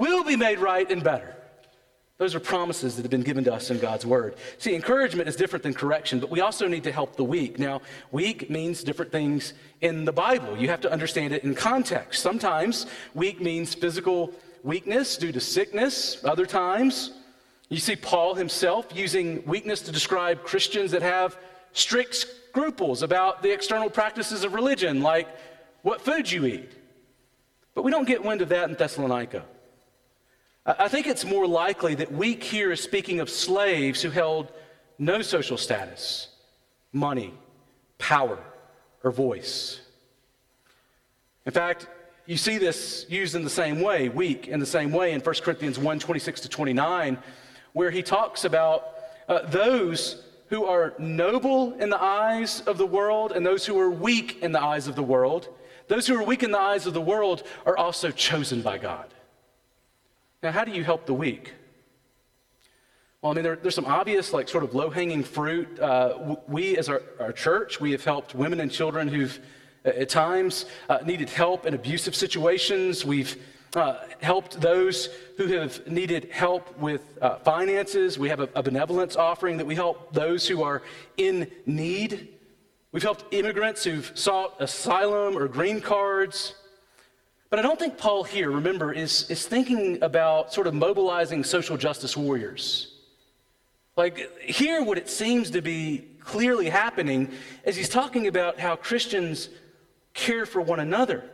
[0.00, 1.36] will be made right and better.
[2.18, 4.34] Those are promises that have been given to us in God's word.
[4.58, 7.58] See, encouragement is different than correction, but we also need to help the weak.
[7.58, 7.80] Now,
[8.10, 10.56] weak means different things in the Bible.
[10.56, 12.22] You have to understand it in context.
[12.22, 17.12] Sometimes weak means physical weakness due to sickness, other times,
[17.70, 21.38] you see Paul himself using weakness to describe Christians that have
[21.72, 25.28] strict scruples about the external practices of religion, like
[25.82, 26.72] what food you eat.
[27.74, 29.44] But we don't get wind of that in Thessalonica.
[30.78, 34.52] I think it's more likely that weak here is speaking of slaves who held
[34.98, 36.28] no social status,
[36.92, 37.32] money,
[37.98, 38.38] power,
[39.02, 39.80] or voice.
[41.46, 41.88] In fact,
[42.26, 45.34] you see this used in the same way, weak in the same way in 1
[45.42, 47.18] Corinthians 1 26 to 29,
[47.72, 48.94] where he talks about
[49.28, 53.90] uh, those who are noble in the eyes of the world and those who are
[53.90, 55.48] weak in the eyes of the world.
[55.88, 59.06] Those who are weak in the eyes of the world are also chosen by God.
[60.42, 61.52] Now, how do you help the weak?
[63.20, 65.78] Well, I mean, there, there's some obvious, like, sort of low hanging fruit.
[65.78, 69.38] Uh, we, as our, our church, we have helped women and children who've
[69.84, 73.04] at times uh, needed help in abusive situations.
[73.04, 73.36] We've
[73.74, 78.18] uh, helped those who have needed help with uh, finances.
[78.18, 80.82] We have a, a benevolence offering that we help those who are
[81.18, 82.28] in need.
[82.92, 86.54] We've helped immigrants who've sought asylum or green cards.
[87.50, 91.76] But I don't think Paul here, remember, is, is thinking about sort of mobilizing social
[91.76, 92.94] justice warriors.
[93.96, 97.32] Like, here, what it seems to be clearly happening
[97.64, 99.48] is he's talking about how Christians
[100.14, 101.24] care for one another.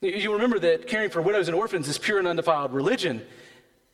[0.00, 3.26] You remember that caring for widows and orphans is pure and undefiled religion.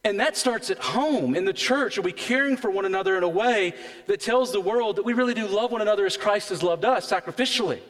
[0.04, 1.96] And that starts at home, in the church.
[1.96, 3.72] Are we caring for one another in a way
[4.08, 6.84] that tells the world that we really do love one another as Christ has loved
[6.84, 7.80] us sacrificially?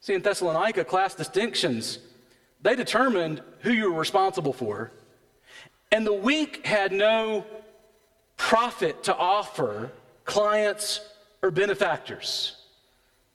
[0.00, 1.98] See, in Thessalonica, class distinctions,
[2.62, 4.90] they determined who you were responsible for.
[5.92, 7.44] And the weak had no
[8.36, 9.92] profit to offer
[10.24, 11.00] clients
[11.42, 12.56] or benefactors.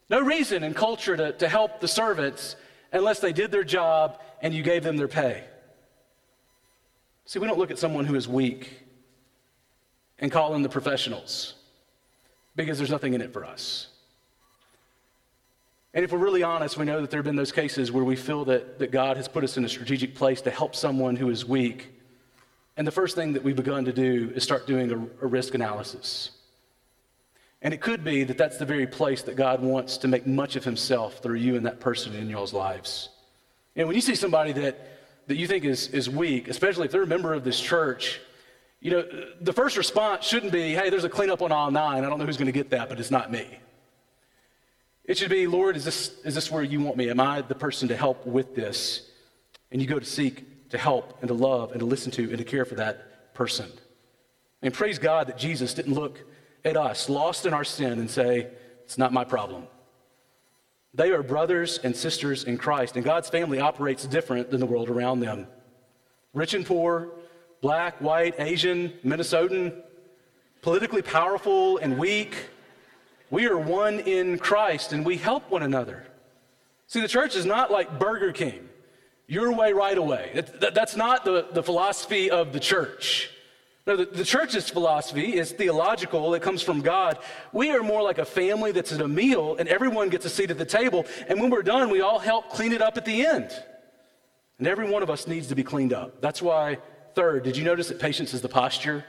[0.10, 2.56] No reason in culture to, to help the servants
[2.92, 5.44] unless they did their job and you gave them their pay.
[7.26, 8.82] See, we don't look at someone who is weak
[10.20, 11.56] and call in the professionals
[12.56, 13.88] because there's nothing in it for us.
[15.96, 18.18] And if we're really honest, we know that there have been those cases where we
[18.18, 21.30] feel that, that God has put us in a strategic place to help someone who
[21.30, 21.94] is weak.
[22.76, 25.56] And the first thing that we've begun to do is start doing a, a risk
[25.56, 26.32] analysis.
[27.62, 30.58] And it could be that that's the very place that God wants to make much
[30.58, 33.08] of himself through you and that person in y'all's lives.
[33.78, 34.78] And when you see somebody that,
[35.28, 38.20] that you think is, is weak, especially if they're a member of this church,
[38.82, 39.06] you know,
[39.40, 42.04] the first response shouldn't be, hey, there's a cleanup on aisle nine.
[42.04, 43.48] I don't know who's going to get that, but it's not me.
[45.08, 47.10] It should be, Lord, is this, is this where you want me?
[47.10, 49.10] Am I the person to help with this?
[49.72, 52.38] And you go to seek to help and to love and to listen to and
[52.38, 53.72] to care for that person.
[54.62, 56.20] And praise God that Jesus didn't look
[56.64, 58.48] at us, lost in our sin, and say,
[58.84, 59.68] It's not my problem.
[60.96, 64.90] They are brothers and sisters in Christ, and God's family operates different than the world
[64.90, 65.48] around them.
[66.34, 67.12] Rich and poor,
[67.62, 69.82] black, white, Asian, Minnesotan,
[70.62, 72.36] politically powerful and weak,
[73.30, 76.06] we are one in Christ and we help one another.
[76.88, 78.70] See, the church is not like Burger King,
[79.28, 80.44] your way, right away.
[80.60, 83.32] that's not the, the philosophy of the church.
[83.88, 87.20] No, the, the church's philosophy is theological, it comes from God.
[87.54, 90.50] We are more like a family that's at a meal and everyone gets a seat
[90.50, 91.06] at the table.
[91.28, 93.52] And when we're done, we all help clean it up at the end.
[94.58, 96.22] And every one of us needs to be cleaned up.
[96.22, 96.78] That's why,
[97.14, 99.04] third, did you notice that patience is the posture?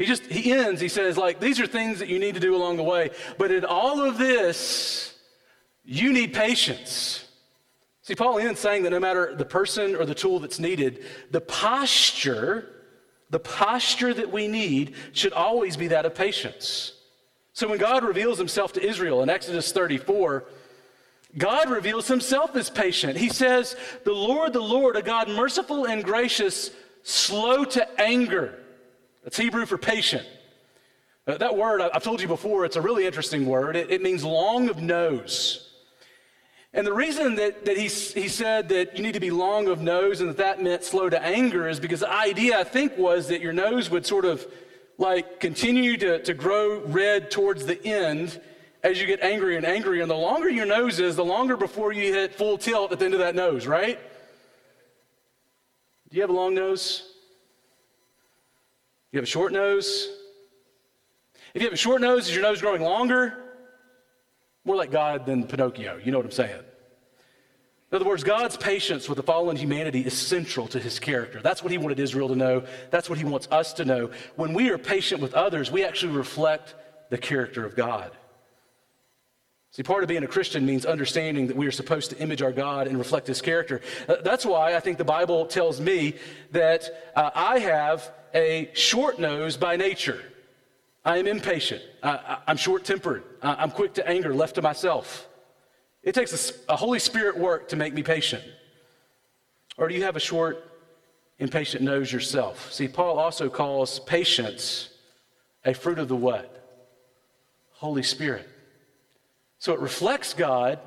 [0.00, 2.56] He just, he ends, he says, like, these are things that you need to do
[2.56, 3.10] along the way.
[3.36, 5.14] But in all of this,
[5.84, 7.26] you need patience.
[8.00, 11.42] See, Paul ends saying that no matter the person or the tool that's needed, the
[11.42, 12.70] posture,
[13.28, 16.94] the posture that we need should always be that of patience.
[17.52, 20.46] So when God reveals himself to Israel in Exodus 34,
[21.36, 23.18] God reveals himself as patient.
[23.18, 26.70] He says, The Lord, the Lord, a God merciful and gracious,
[27.02, 28.59] slow to anger
[29.22, 30.26] that's Hebrew for patient.
[31.26, 33.76] Uh, that word, I've told you before, it's a really interesting word.
[33.76, 35.70] It, it means long of nose.
[36.72, 39.80] And the reason that, that he, he said that you need to be long of
[39.80, 43.28] nose and that that meant slow to anger is because the idea, I think, was
[43.28, 44.46] that your nose would sort of
[44.96, 48.40] like continue to, to grow red towards the end
[48.82, 50.02] as you get angrier and angrier.
[50.02, 53.04] And the longer your nose is, the longer before you hit full tilt at the
[53.04, 53.98] end of that nose, right?
[56.08, 57.09] Do you have a long nose?
[59.12, 60.08] You have a short nose?
[61.52, 63.36] If you have a short nose, is your nose growing longer?
[64.64, 65.98] More like God than Pinocchio.
[66.04, 66.62] You know what I'm saying?
[67.90, 71.40] In other words, God's patience with the fallen humanity is central to his character.
[71.42, 72.62] That's what he wanted Israel to know.
[72.90, 74.10] That's what he wants us to know.
[74.36, 76.76] When we are patient with others, we actually reflect
[77.10, 78.12] the character of God.
[79.72, 82.50] See, part of being a Christian means understanding that we are supposed to image our
[82.50, 83.80] God and reflect his character.
[84.08, 86.16] Uh, that's why I think the Bible tells me
[86.50, 90.20] that uh, I have a short nose by nature.
[91.04, 91.82] I am impatient.
[92.02, 93.22] I, am short tempered.
[93.42, 95.28] I'm quick to anger, left to myself.
[96.02, 98.42] It takes a, a Holy Spirit work to make me patient.
[99.76, 100.68] Or do you have a short,
[101.38, 102.72] impatient nose yourself?
[102.72, 104.90] See, Paul also calls patience
[105.64, 106.56] a fruit of the what?
[107.70, 108.46] Holy Spirit.
[109.60, 110.80] So it reflects God.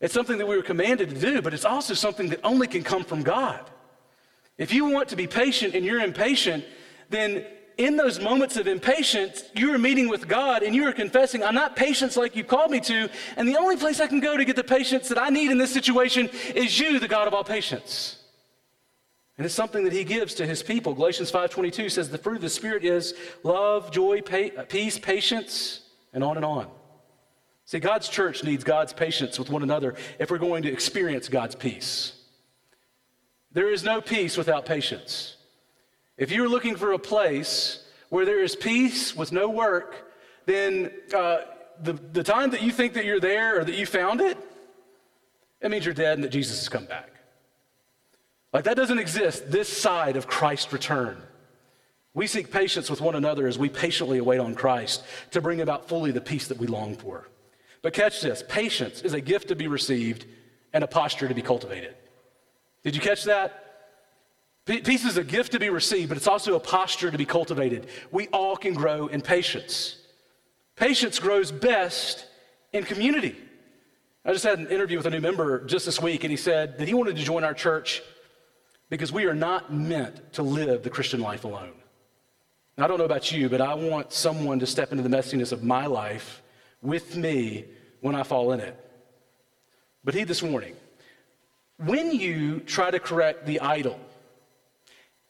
[0.00, 2.84] It's something that we were commanded to do, but it's also something that only can
[2.84, 3.68] come from God.
[4.58, 6.64] If you want to be patient and you're impatient,
[7.08, 7.44] then
[7.78, 11.54] in those moments of impatience, you are meeting with God and you are confessing, I'm
[11.54, 14.44] not patient like you called me to, and the only place I can go to
[14.44, 17.44] get the patience that I need in this situation is you, the God of all
[17.44, 18.18] patience.
[19.38, 20.92] And it's something that he gives to his people.
[20.92, 25.80] Galatians 5:22 says the fruit of the spirit is love, joy, peace, patience,
[26.12, 26.70] and on and on.
[27.70, 31.54] See, God's church needs God's patience with one another if we're going to experience God's
[31.54, 32.14] peace.
[33.52, 35.36] There is no peace without patience.
[36.16, 40.12] If you're looking for a place where there is peace with no work,
[40.46, 41.42] then uh,
[41.80, 44.36] the, the time that you think that you're there or that you found it,
[45.60, 47.10] it means you're dead and that Jesus has come back.
[48.52, 51.22] Like that doesn't exist this side of Christ's return.
[52.14, 55.88] We seek patience with one another as we patiently await on Christ to bring about
[55.88, 57.28] fully the peace that we long for.
[57.82, 60.26] But catch this patience is a gift to be received
[60.72, 61.94] and a posture to be cultivated.
[62.84, 63.66] Did you catch that?
[64.66, 67.88] Peace is a gift to be received, but it's also a posture to be cultivated.
[68.12, 69.96] We all can grow in patience.
[70.76, 72.26] Patience grows best
[72.72, 73.36] in community.
[74.24, 76.78] I just had an interview with a new member just this week, and he said
[76.78, 78.02] that he wanted to join our church
[78.90, 81.72] because we are not meant to live the Christian life alone.
[82.78, 85.62] I don't know about you, but I want someone to step into the messiness of
[85.62, 86.42] my life
[86.82, 87.66] with me
[88.00, 88.76] when I fall in it.
[90.04, 90.76] But heed this warning
[91.84, 93.98] when you try to correct the idol,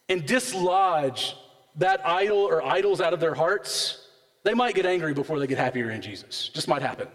[0.09, 1.37] and dislodge
[1.77, 4.09] that idol or idols out of their hearts,
[4.43, 6.49] they might get angry before they get happier in Jesus.
[6.49, 7.07] Just might happen.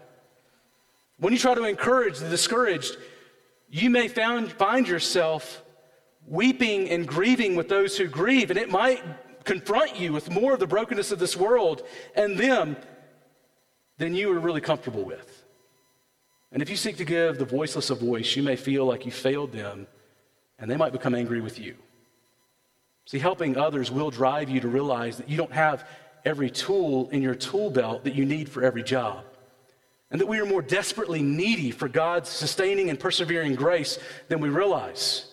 [1.18, 2.96] When you try to encourage the discouraged,
[3.68, 5.62] you may found, find yourself
[6.26, 9.02] weeping and grieving with those who grieve, and it might
[9.44, 11.82] confront you with more of the brokenness of this world
[12.16, 12.76] and them
[13.98, 15.44] than you are really comfortable with.
[16.52, 19.12] And if you seek to give the voiceless a voice, you may feel like you
[19.12, 19.86] failed them,
[20.58, 21.74] and they might become angry with you.
[23.04, 25.86] See, helping others will drive you to realize that you don't have
[26.24, 29.24] every tool in your tool belt that you need for every job.
[30.10, 34.48] And that we are more desperately needy for God's sustaining and persevering grace than we
[34.48, 35.26] realize.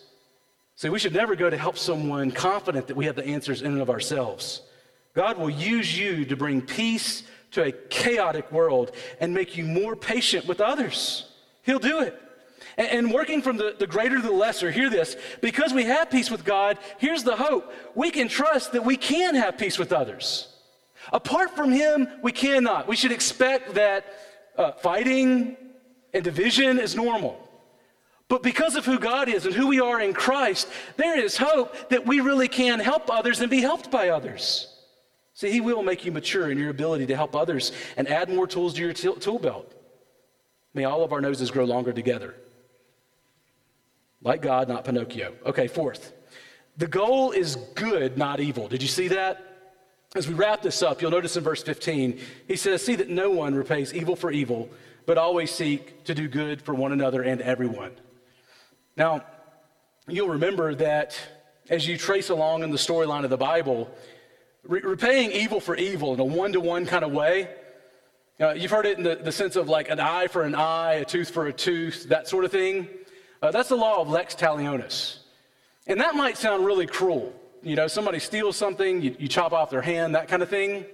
[0.76, 3.72] See, we should never go to help someone confident that we have the answers in
[3.72, 4.62] and of ourselves.
[5.14, 7.24] God will use you to bring peace
[7.54, 11.26] to a chaotic world and make you more patient with others.
[11.64, 12.20] He'll do it.
[12.78, 16.10] And, and working from the, the greater to the lesser, hear this because we have
[16.10, 17.72] peace with God, here's the hope.
[17.96, 20.48] We can trust that we can have peace with others.
[21.12, 22.88] Apart from Him, we cannot.
[22.88, 24.06] We should expect that
[24.58, 25.58] uh, fighting
[26.14, 27.40] and division is normal.
[28.30, 31.90] But because of who God is and who we are in Christ, there is hope
[31.90, 34.73] that we really can help others and be helped by others.
[35.34, 38.48] See, He will make you mature in your ability to help others and add more
[38.48, 39.74] tools to your tool belt.
[40.74, 42.36] May all of our noses grow longer together.
[44.22, 45.34] Like God, not Pinocchio.
[45.46, 46.14] Okay, fourth.
[46.78, 48.68] The goal is good, not evil.
[48.68, 49.54] Did you see that?
[50.16, 53.32] As we wrap this up, you'll notice in verse 15, he says, See that no
[53.32, 54.70] one repays evil for evil,
[55.06, 57.92] but always seek to do good for one another and everyone.
[58.96, 59.26] Now,
[60.08, 61.18] you'll remember that
[61.70, 63.90] as you trace along in the storyline of the Bible,
[64.68, 67.50] re- repaying evil for evil in a one to one kind of way,
[68.40, 70.94] uh, you've heard it in the, the sense of like an eye for an eye,
[70.94, 72.88] a tooth for a tooth, that sort of thing.
[73.42, 75.18] Uh, that's the law of lex talionis.
[75.88, 77.34] And that might sound really cruel.
[77.62, 80.86] You know, somebody steals something, you, you chop off their hand, that kind of thing.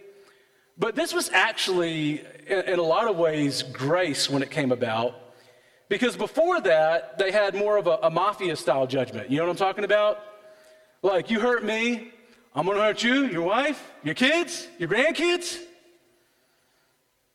[0.78, 5.16] But this was actually, in, in a lot of ways, grace when it came about.
[5.90, 9.30] Because before that, they had more of a, a mafia style judgment.
[9.30, 10.20] You know what I'm talking about?
[11.02, 12.12] Like, you hurt me,
[12.60, 15.58] I'm gonna hurt you, your wife, your kids, your grandkids.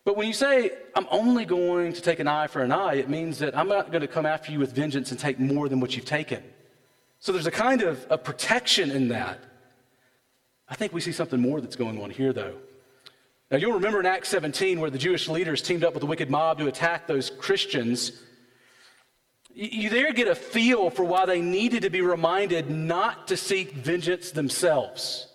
[0.04, 3.08] But when you say, I'm only going to take an eye for an eye, it
[3.08, 5.80] means that I'm not going to come after you with vengeance and take more than
[5.80, 6.42] what you've taken.
[7.20, 9.42] So there's a kind of a protection in that.
[10.68, 12.56] I think we see something more that's going on here, though.
[13.50, 16.28] Now, you'll remember in Acts 17 where the Jewish leaders teamed up with the wicked
[16.28, 18.12] mob to attack those Christians.
[19.54, 23.72] You there get a feel for why they needed to be reminded not to seek
[23.72, 25.28] vengeance themselves.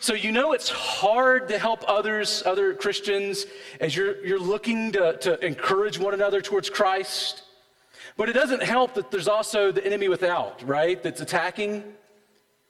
[0.00, 3.44] So you know it's hard to help others, other Christians,
[3.78, 7.42] as you're, you're looking to, to encourage one another towards Christ.
[8.16, 11.02] But it doesn't help that there's also the enemy without, right?
[11.02, 11.84] That's attacking.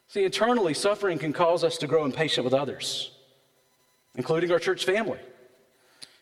[0.08, 3.12] See, internally, suffering can cause us to grow impatient with others,
[4.16, 5.18] including our church family.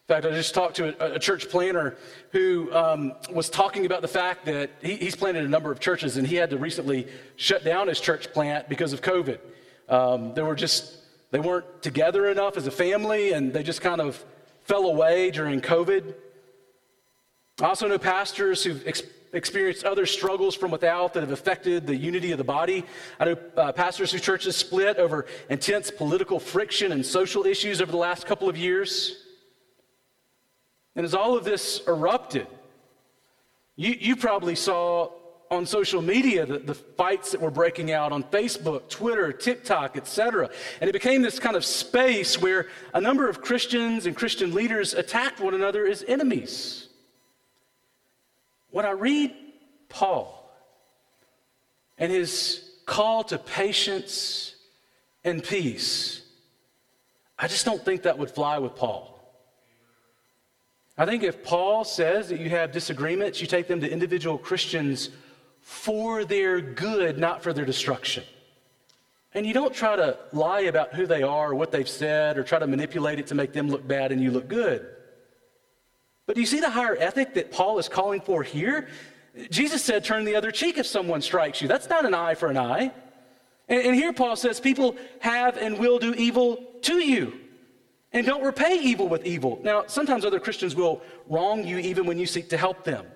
[0.06, 1.96] In fact, I just talked to a, a church planter
[2.30, 6.18] who um, was talking about the fact that he, he's planted a number of churches
[6.18, 9.38] and he had to recently shut down his church plant because of COVID.
[9.88, 10.98] Um, they were just,
[11.30, 14.22] they weren't together enough as a family and they just kind of
[14.64, 16.14] fell away during COVID.
[17.62, 21.96] I also know pastors who've ex- experienced other struggles from without that have affected the
[21.96, 22.84] unity of the body.
[23.18, 27.90] I know uh, pastors whose churches split over intense political friction and social issues over
[27.90, 29.23] the last couple of years.
[30.96, 32.46] And as all of this erupted,
[33.76, 35.10] you, you probably saw
[35.50, 40.50] on social media the, the fights that were breaking out on Facebook, Twitter, TikTok, etc.
[40.80, 44.94] And it became this kind of space where a number of Christians and Christian leaders
[44.94, 46.88] attacked one another as enemies.
[48.70, 49.34] When I read
[49.88, 50.40] Paul
[51.98, 54.54] and his call to patience
[55.24, 56.22] and peace,
[57.38, 59.13] I just don't think that would fly with Paul.
[60.96, 65.10] I think if Paul says that you have disagreements, you take them to individual Christians
[65.60, 68.22] for their good, not for their destruction.
[69.32, 72.44] And you don't try to lie about who they are or what they've said or
[72.44, 74.86] try to manipulate it to make them look bad and you look good.
[76.26, 78.88] But do you see the higher ethic that Paul is calling for here?
[79.50, 81.66] Jesus said, Turn the other cheek if someone strikes you.
[81.66, 82.92] That's not an eye for an eye.
[83.68, 87.40] And, here Paul says, People have and will do evil to you.
[88.14, 89.60] And don't repay evil with evil.
[89.64, 93.06] Now, sometimes other Christians will wrong you even when you seek to help them.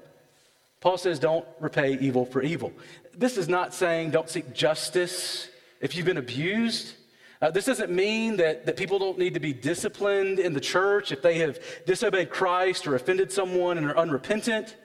[0.80, 2.72] Paul says, don't repay evil for evil.
[3.16, 5.48] This is not saying don't seek justice
[5.80, 6.94] if you've been abused.
[7.40, 11.12] Uh, this doesn't mean that, that people don't need to be disciplined in the church
[11.12, 14.76] if they have disobeyed Christ or offended someone and are unrepentant.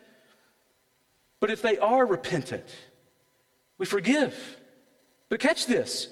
[1.39, 2.66] But if they are repentant,
[3.80, 4.57] we forgive.
[5.30, 6.09] But catch this.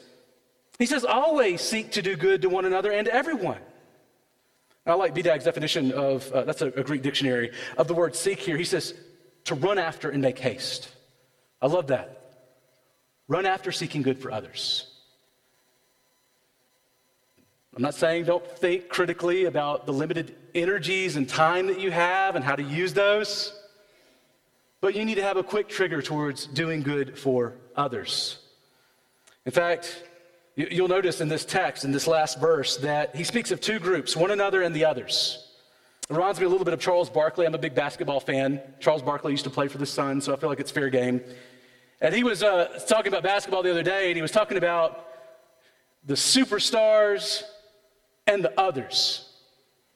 [0.79, 3.59] He says, always seek to do good to one another and to everyone.
[4.85, 8.39] I like BDAG's definition of, uh, that's a, a Greek dictionary, of the word seek
[8.39, 8.57] here.
[8.57, 8.95] He says,
[9.45, 10.89] to run after and make haste.
[11.61, 12.35] I love that.
[13.27, 14.87] Run after seeking good for others.
[17.75, 22.35] I'm not saying don't think critically about the limited energies and time that you have
[22.35, 23.57] and how to use those,
[24.81, 28.39] but you need to have a quick trigger towards doing good for others.
[29.45, 30.03] In fact,
[30.55, 34.17] You'll notice in this text, in this last verse, that he speaks of two groups,
[34.17, 35.47] one another and the others.
[36.09, 37.45] It reminds me a little bit of Charles Barkley.
[37.45, 38.61] I'm a big basketball fan.
[38.81, 41.21] Charles Barkley used to play for the Suns, so I feel like it's fair game.
[42.01, 45.07] And he was uh, talking about basketball the other day, and he was talking about
[46.05, 47.43] the superstars
[48.27, 49.29] and the others.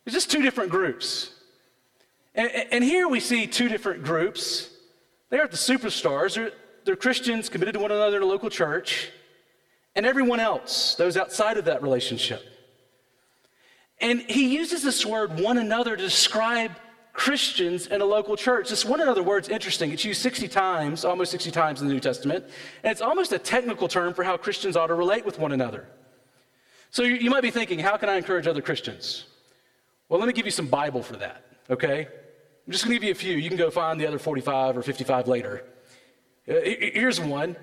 [0.06, 1.32] There's just two different groups.
[2.34, 4.70] And, and here we see two different groups.
[5.32, 6.36] They are the superstars.
[6.36, 6.52] They're,
[6.86, 9.10] they're Christians committed to one another in a local church
[9.96, 12.44] and everyone else, those outside of that relationship.
[14.00, 16.72] And he uses this word one another to describe
[17.14, 18.70] Christians in a local church.
[18.70, 19.92] This one another word's interesting.
[19.92, 22.44] It's used 60 times, almost 60 times in the New Testament,
[22.84, 25.88] and it's almost a technical term for how Christians ought to relate with one another.
[26.92, 29.26] So you, might be thinking, how can I encourage other Christians?
[30.10, 32.08] Well, let me give you some Bible for that, okay?
[32.66, 33.38] I'm just going to give you a few.
[33.38, 35.64] You can go find the other 45 or 55 later.
[36.48, 37.56] Uh, here's one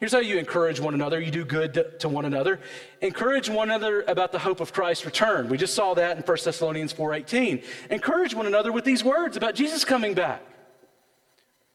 [0.00, 1.20] Here's how you encourage one another.
[1.20, 2.58] You do good to one another.
[3.02, 5.50] Encourage one another about the hope of Christ's return.
[5.50, 7.62] We just saw that in 1 Thessalonians 4:18.
[7.90, 10.40] Encourage one another with these words about Jesus coming back.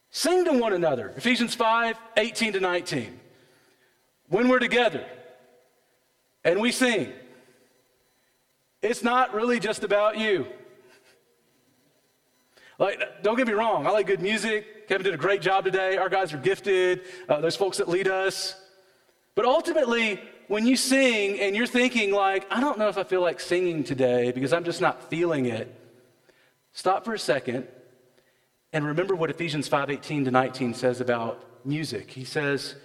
[0.09, 1.13] Sing to one another.
[1.15, 3.19] Ephesians 5, 18 to 19.
[4.29, 5.05] When we're together
[6.43, 7.13] and we sing,
[8.81, 10.47] it's not really just about you.
[12.77, 14.87] Like, don't get me wrong, I like good music.
[14.87, 15.97] Kevin did a great job today.
[15.97, 18.55] Our guys are gifted, uh, those folks that lead us.
[19.33, 23.21] But ultimately, when you sing and you're thinking, like, I don't know if I feel
[23.21, 25.73] like singing today because I'm just not feeling it,
[26.73, 27.67] stop for a second
[28.73, 32.11] and remember what Ephesians 5 18 to 19 says about music.
[32.11, 32.75] He says,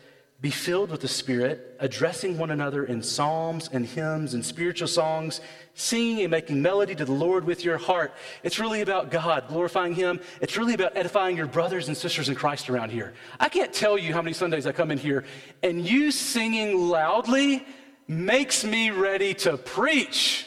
[0.41, 5.43] be filled with the Spirit, addressing one another in psalms and hymns and spiritual songs,
[5.75, 8.15] singing and making melody to the Lord with your heart.
[8.43, 10.19] It's really about God, glorifying Him.
[10.41, 13.13] It's really about edifying your brothers and sisters in Christ around here.
[13.39, 15.27] I can't tell you how many Sundays I come in here
[15.63, 17.67] and you singing loudly
[18.09, 20.47] makes me ready to preach.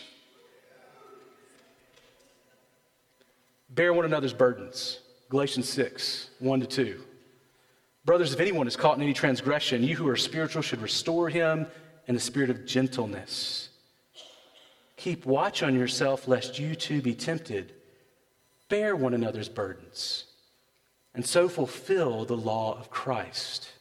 [3.70, 5.00] Bear one another's burdens.
[5.30, 7.04] Galatians 6, 1 to 2.
[8.06, 11.68] Brothers, if anyone is caught in any transgression, you who are spiritual should restore him
[12.08, 13.70] in a spirit of gentleness.
[14.98, 17.74] Keep watch on yourself, lest you too be tempted.
[18.68, 20.26] Bear one another's burdens,
[21.14, 23.72] and so fulfill the law of Christ.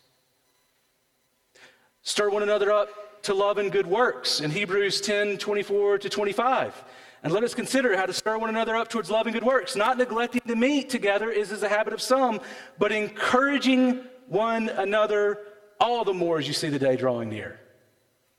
[2.03, 6.85] Stir one another up to love and good works in Hebrews 10 24 to 25.
[7.25, 9.77] And let us consider how to stir one another up towards love and good works,
[9.77, 12.41] not neglecting to meet together as is a habit of some,
[12.79, 14.01] but encouraging
[14.33, 15.39] one another
[15.79, 17.61] all the more as you see the day drawing near.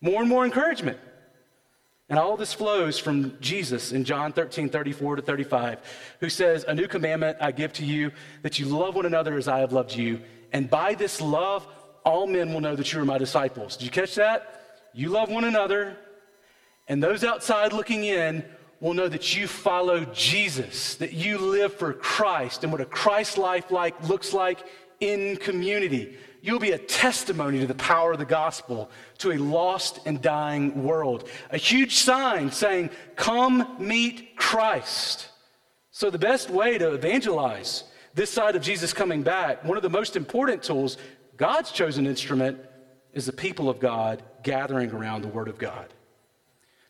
[0.02, 0.98] More and more encouragement.
[2.10, 5.80] And all this flows from Jesus in John 13, 34 to 35,
[6.20, 9.48] who says, A new commandment I give to you, that you love one another as
[9.48, 10.20] I have loved you.
[10.52, 11.66] And by this love,
[12.06, 13.78] all men will know that you are my disciples.
[13.78, 14.90] Did you catch that?
[14.94, 15.98] You love one another,
[16.88, 18.44] and those outside looking in
[18.80, 23.38] will know that you follow Jesus, that you live for Christ and what a Christ
[23.38, 24.60] life like looks like
[25.04, 26.18] in community.
[26.42, 28.90] You'll be a testimony to the power of the gospel
[29.20, 31.30] to a lost and dying world.
[31.52, 35.30] A huge sign saying, Come meet Christ.
[35.92, 37.84] So, the best way to evangelize
[38.14, 40.98] this side of Jesus coming back, one of the most important tools,
[41.38, 42.60] God's chosen instrument,
[43.14, 45.94] is the people of God gathering around the Word of God.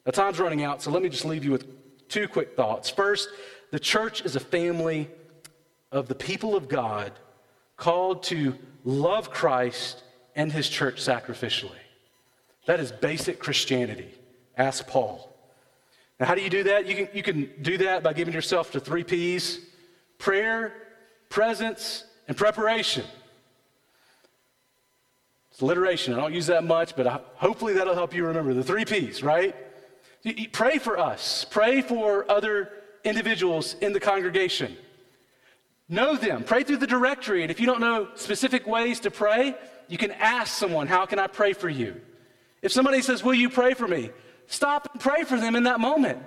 [0.06, 1.66] Now, time's running out, so let me just leave you with
[2.10, 2.90] two quick thoughts.
[2.90, 3.30] First,
[3.72, 5.10] the church is a family
[5.92, 7.12] of the people of God
[7.78, 10.04] called to love Christ
[10.36, 11.72] and his church sacrificially.
[12.66, 14.14] That is basic Christianity.
[14.58, 15.30] Ask Paul.
[16.20, 16.86] Now, how do you do that?
[16.86, 19.60] You can, you can do that by giving yourself to three P's
[20.18, 20.74] prayer,
[21.30, 23.04] presence, and preparation.
[25.52, 26.14] It's alliteration.
[26.14, 29.22] I don't use that much, but I, hopefully that'll help you remember the three P's,
[29.22, 29.56] right?
[30.52, 32.72] Pray for us, pray for other
[33.04, 34.78] individuals in the congregation.
[35.90, 36.44] Know them.
[36.44, 37.42] Pray through the directory.
[37.42, 39.56] And if you don't know specific ways to pray,
[39.88, 42.00] you can ask someone, How can I pray for you?
[42.62, 44.10] If somebody says, Will you pray for me?
[44.48, 46.20] Stop and pray for them in that moment.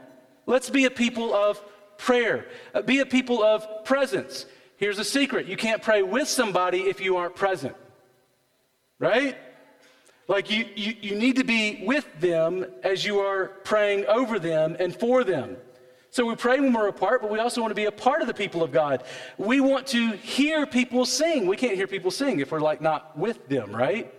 [0.47, 1.63] Let's be a people of
[1.99, 4.47] prayer, uh, be a people of presence.
[4.77, 7.75] Here's a secret you can't pray with somebody if you aren't present,
[8.99, 9.37] right?
[10.29, 14.77] Like you, you, you need to be with them as you are praying over them
[14.79, 15.57] and for them.
[16.17, 18.27] So we pray when we're apart, but we also want to be a part of
[18.27, 19.05] the people of God.
[19.37, 21.47] We want to hear people sing.
[21.47, 24.11] We can't hear people sing if we're like not with them, right?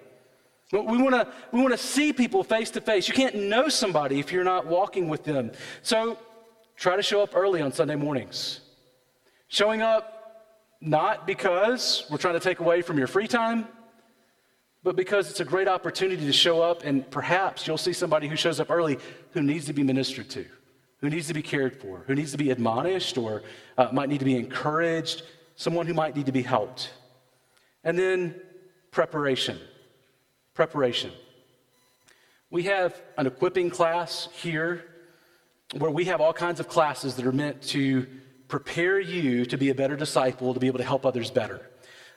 [0.71, 3.07] We want to we want to see people face to face.
[3.07, 5.51] You can't know somebody if you're not walking with them.
[5.81, 6.19] So
[6.75, 8.59] try to show up early on Sunday mornings.
[9.47, 10.45] Showing up
[10.79, 13.67] not because we're trying to take away from your free time,
[14.83, 18.35] but because it's a great opportunity to show up and perhaps you'll see somebody who
[18.35, 18.99] shows up early
[19.31, 20.45] who needs to be ministered to
[20.99, 23.43] who needs to be cared for, who needs to be admonished or
[23.77, 25.23] uh, might need to be encouraged,
[25.55, 26.91] someone who might need to be helped.
[27.83, 28.35] And then
[28.91, 29.59] preparation.
[30.53, 31.11] Preparation.
[32.49, 34.85] We have an equipping class here
[35.77, 38.07] where we have all kinds of classes that are meant to
[38.47, 41.69] prepare you to be a better disciple, to be able to help others better.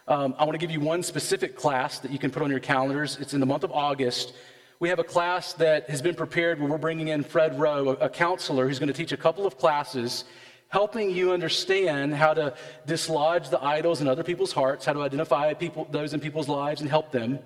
[0.07, 2.61] Um, I want to give you one specific class that you can put on your
[2.61, 3.19] calendars.
[3.21, 4.33] It's in the month of August.
[4.81, 8.09] We have a class that has been prepared where we're bringing in Fred Rowe, a,
[8.09, 10.25] counselor who's going to teach a couple of classes
[10.69, 12.55] helping you understand how to
[12.87, 16.81] dislodge the idols in other people's hearts, how to identify people, those in people's lives
[16.81, 17.39] and help them.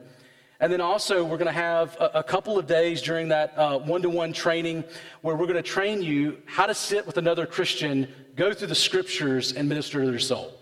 [0.61, 4.03] And then also, we're going to have a, a couple of days during that one
[4.03, 4.85] to one training
[5.23, 8.07] where we're going to train you how to sit with another Christian,
[8.37, 10.53] go through the scriptures, and minister to their soul.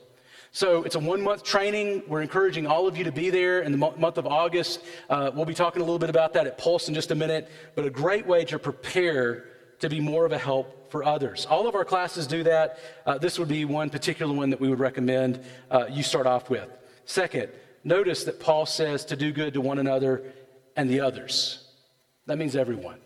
[0.55, 2.03] So it's a one month training.
[2.07, 4.85] We're encouraging all of you to be there in the month of August.
[5.09, 7.51] Uh, we'll be talking a little bit about that at Pulse in just a minute,
[7.75, 9.47] but a great way to prepare
[9.79, 11.47] to be more of a help for others.
[11.47, 12.79] All of our classes do that.
[13.07, 16.51] Uh, this would be one particular one that we would recommend uh, you start off
[16.51, 16.69] with.
[17.07, 17.49] Second,
[17.83, 20.23] notice that Paul says to do good to one another
[20.77, 21.67] and the others.
[22.27, 22.99] That means everyone.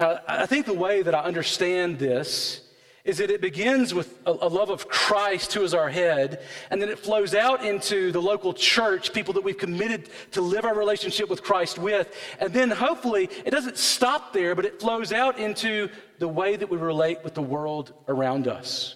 [0.00, 2.62] Now, I think the way that I understand this
[3.10, 6.80] is that it begins with a, a, love of Christ, who is our head, and
[6.80, 10.76] then it flows out into the local church, people that we've committed to live our
[10.76, 12.14] relationship with Christ with.
[12.38, 15.88] And then hopefully it doesn't stop there, but it flows out into
[16.20, 18.94] the way that we relate with the world around us.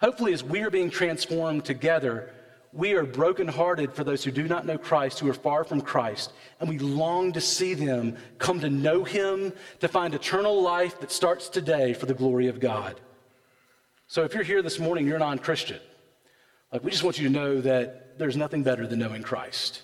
[0.00, 2.34] Hopefully, as we are being transformed together,
[2.72, 6.32] we are brokenhearted for those who do not know Christ, who are far from Christ,
[6.58, 11.12] and we long to see them come to know Him, to find eternal life that
[11.12, 13.00] starts today for the glory of God.
[14.10, 15.78] So if you're here this morning, you're non Christian.
[16.72, 19.82] Like, we just want you to know that there's nothing better than knowing Christ.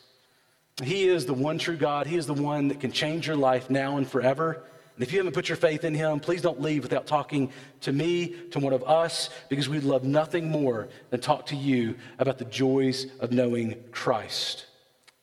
[0.83, 2.07] He is the one true God.
[2.07, 4.65] He is the one that can change your life now and forever.
[4.95, 7.53] And if you haven't put your faith in him, please don't leave without talking
[7.83, 11.95] to me, to one of us, because we'd love nothing more than talk to you
[12.19, 14.67] about the joys of knowing Christ.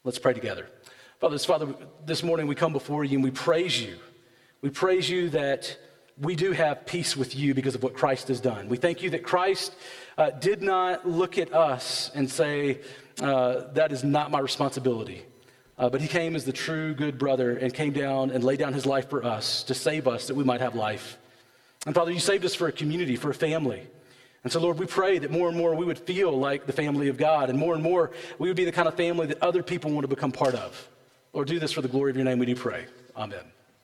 [0.04, 0.68] Let's pray together.
[1.20, 1.74] Father, Father,
[2.06, 3.98] this morning we come before you and we praise you.
[4.62, 5.76] We praise you that
[6.20, 8.68] we do have peace with you because of what Christ has done.
[8.68, 9.76] We thank you that Christ
[10.18, 12.80] uh, did not look at us and say,
[13.22, 15.24] uh, That is not my responsibility.
[15.78, 18.72] Uh, but he came as the true good brother and came down and laid down
[18.74, 21.18] his life for us to save us that we might have life.
[21.88, 23.88] And Father, you saved us for a community, for a family.
[24.44, 27.08] And so, Lord, we pray that more and more we would feel like the family
[27.08, 29.64] of God, and more and more we would be the kind of family that other
[29.64, 30.88] people want to become part of.
[31.34, 32.86] Lord, do this for the glory of your name, we do pray.
[33.16, 33.44] Amen.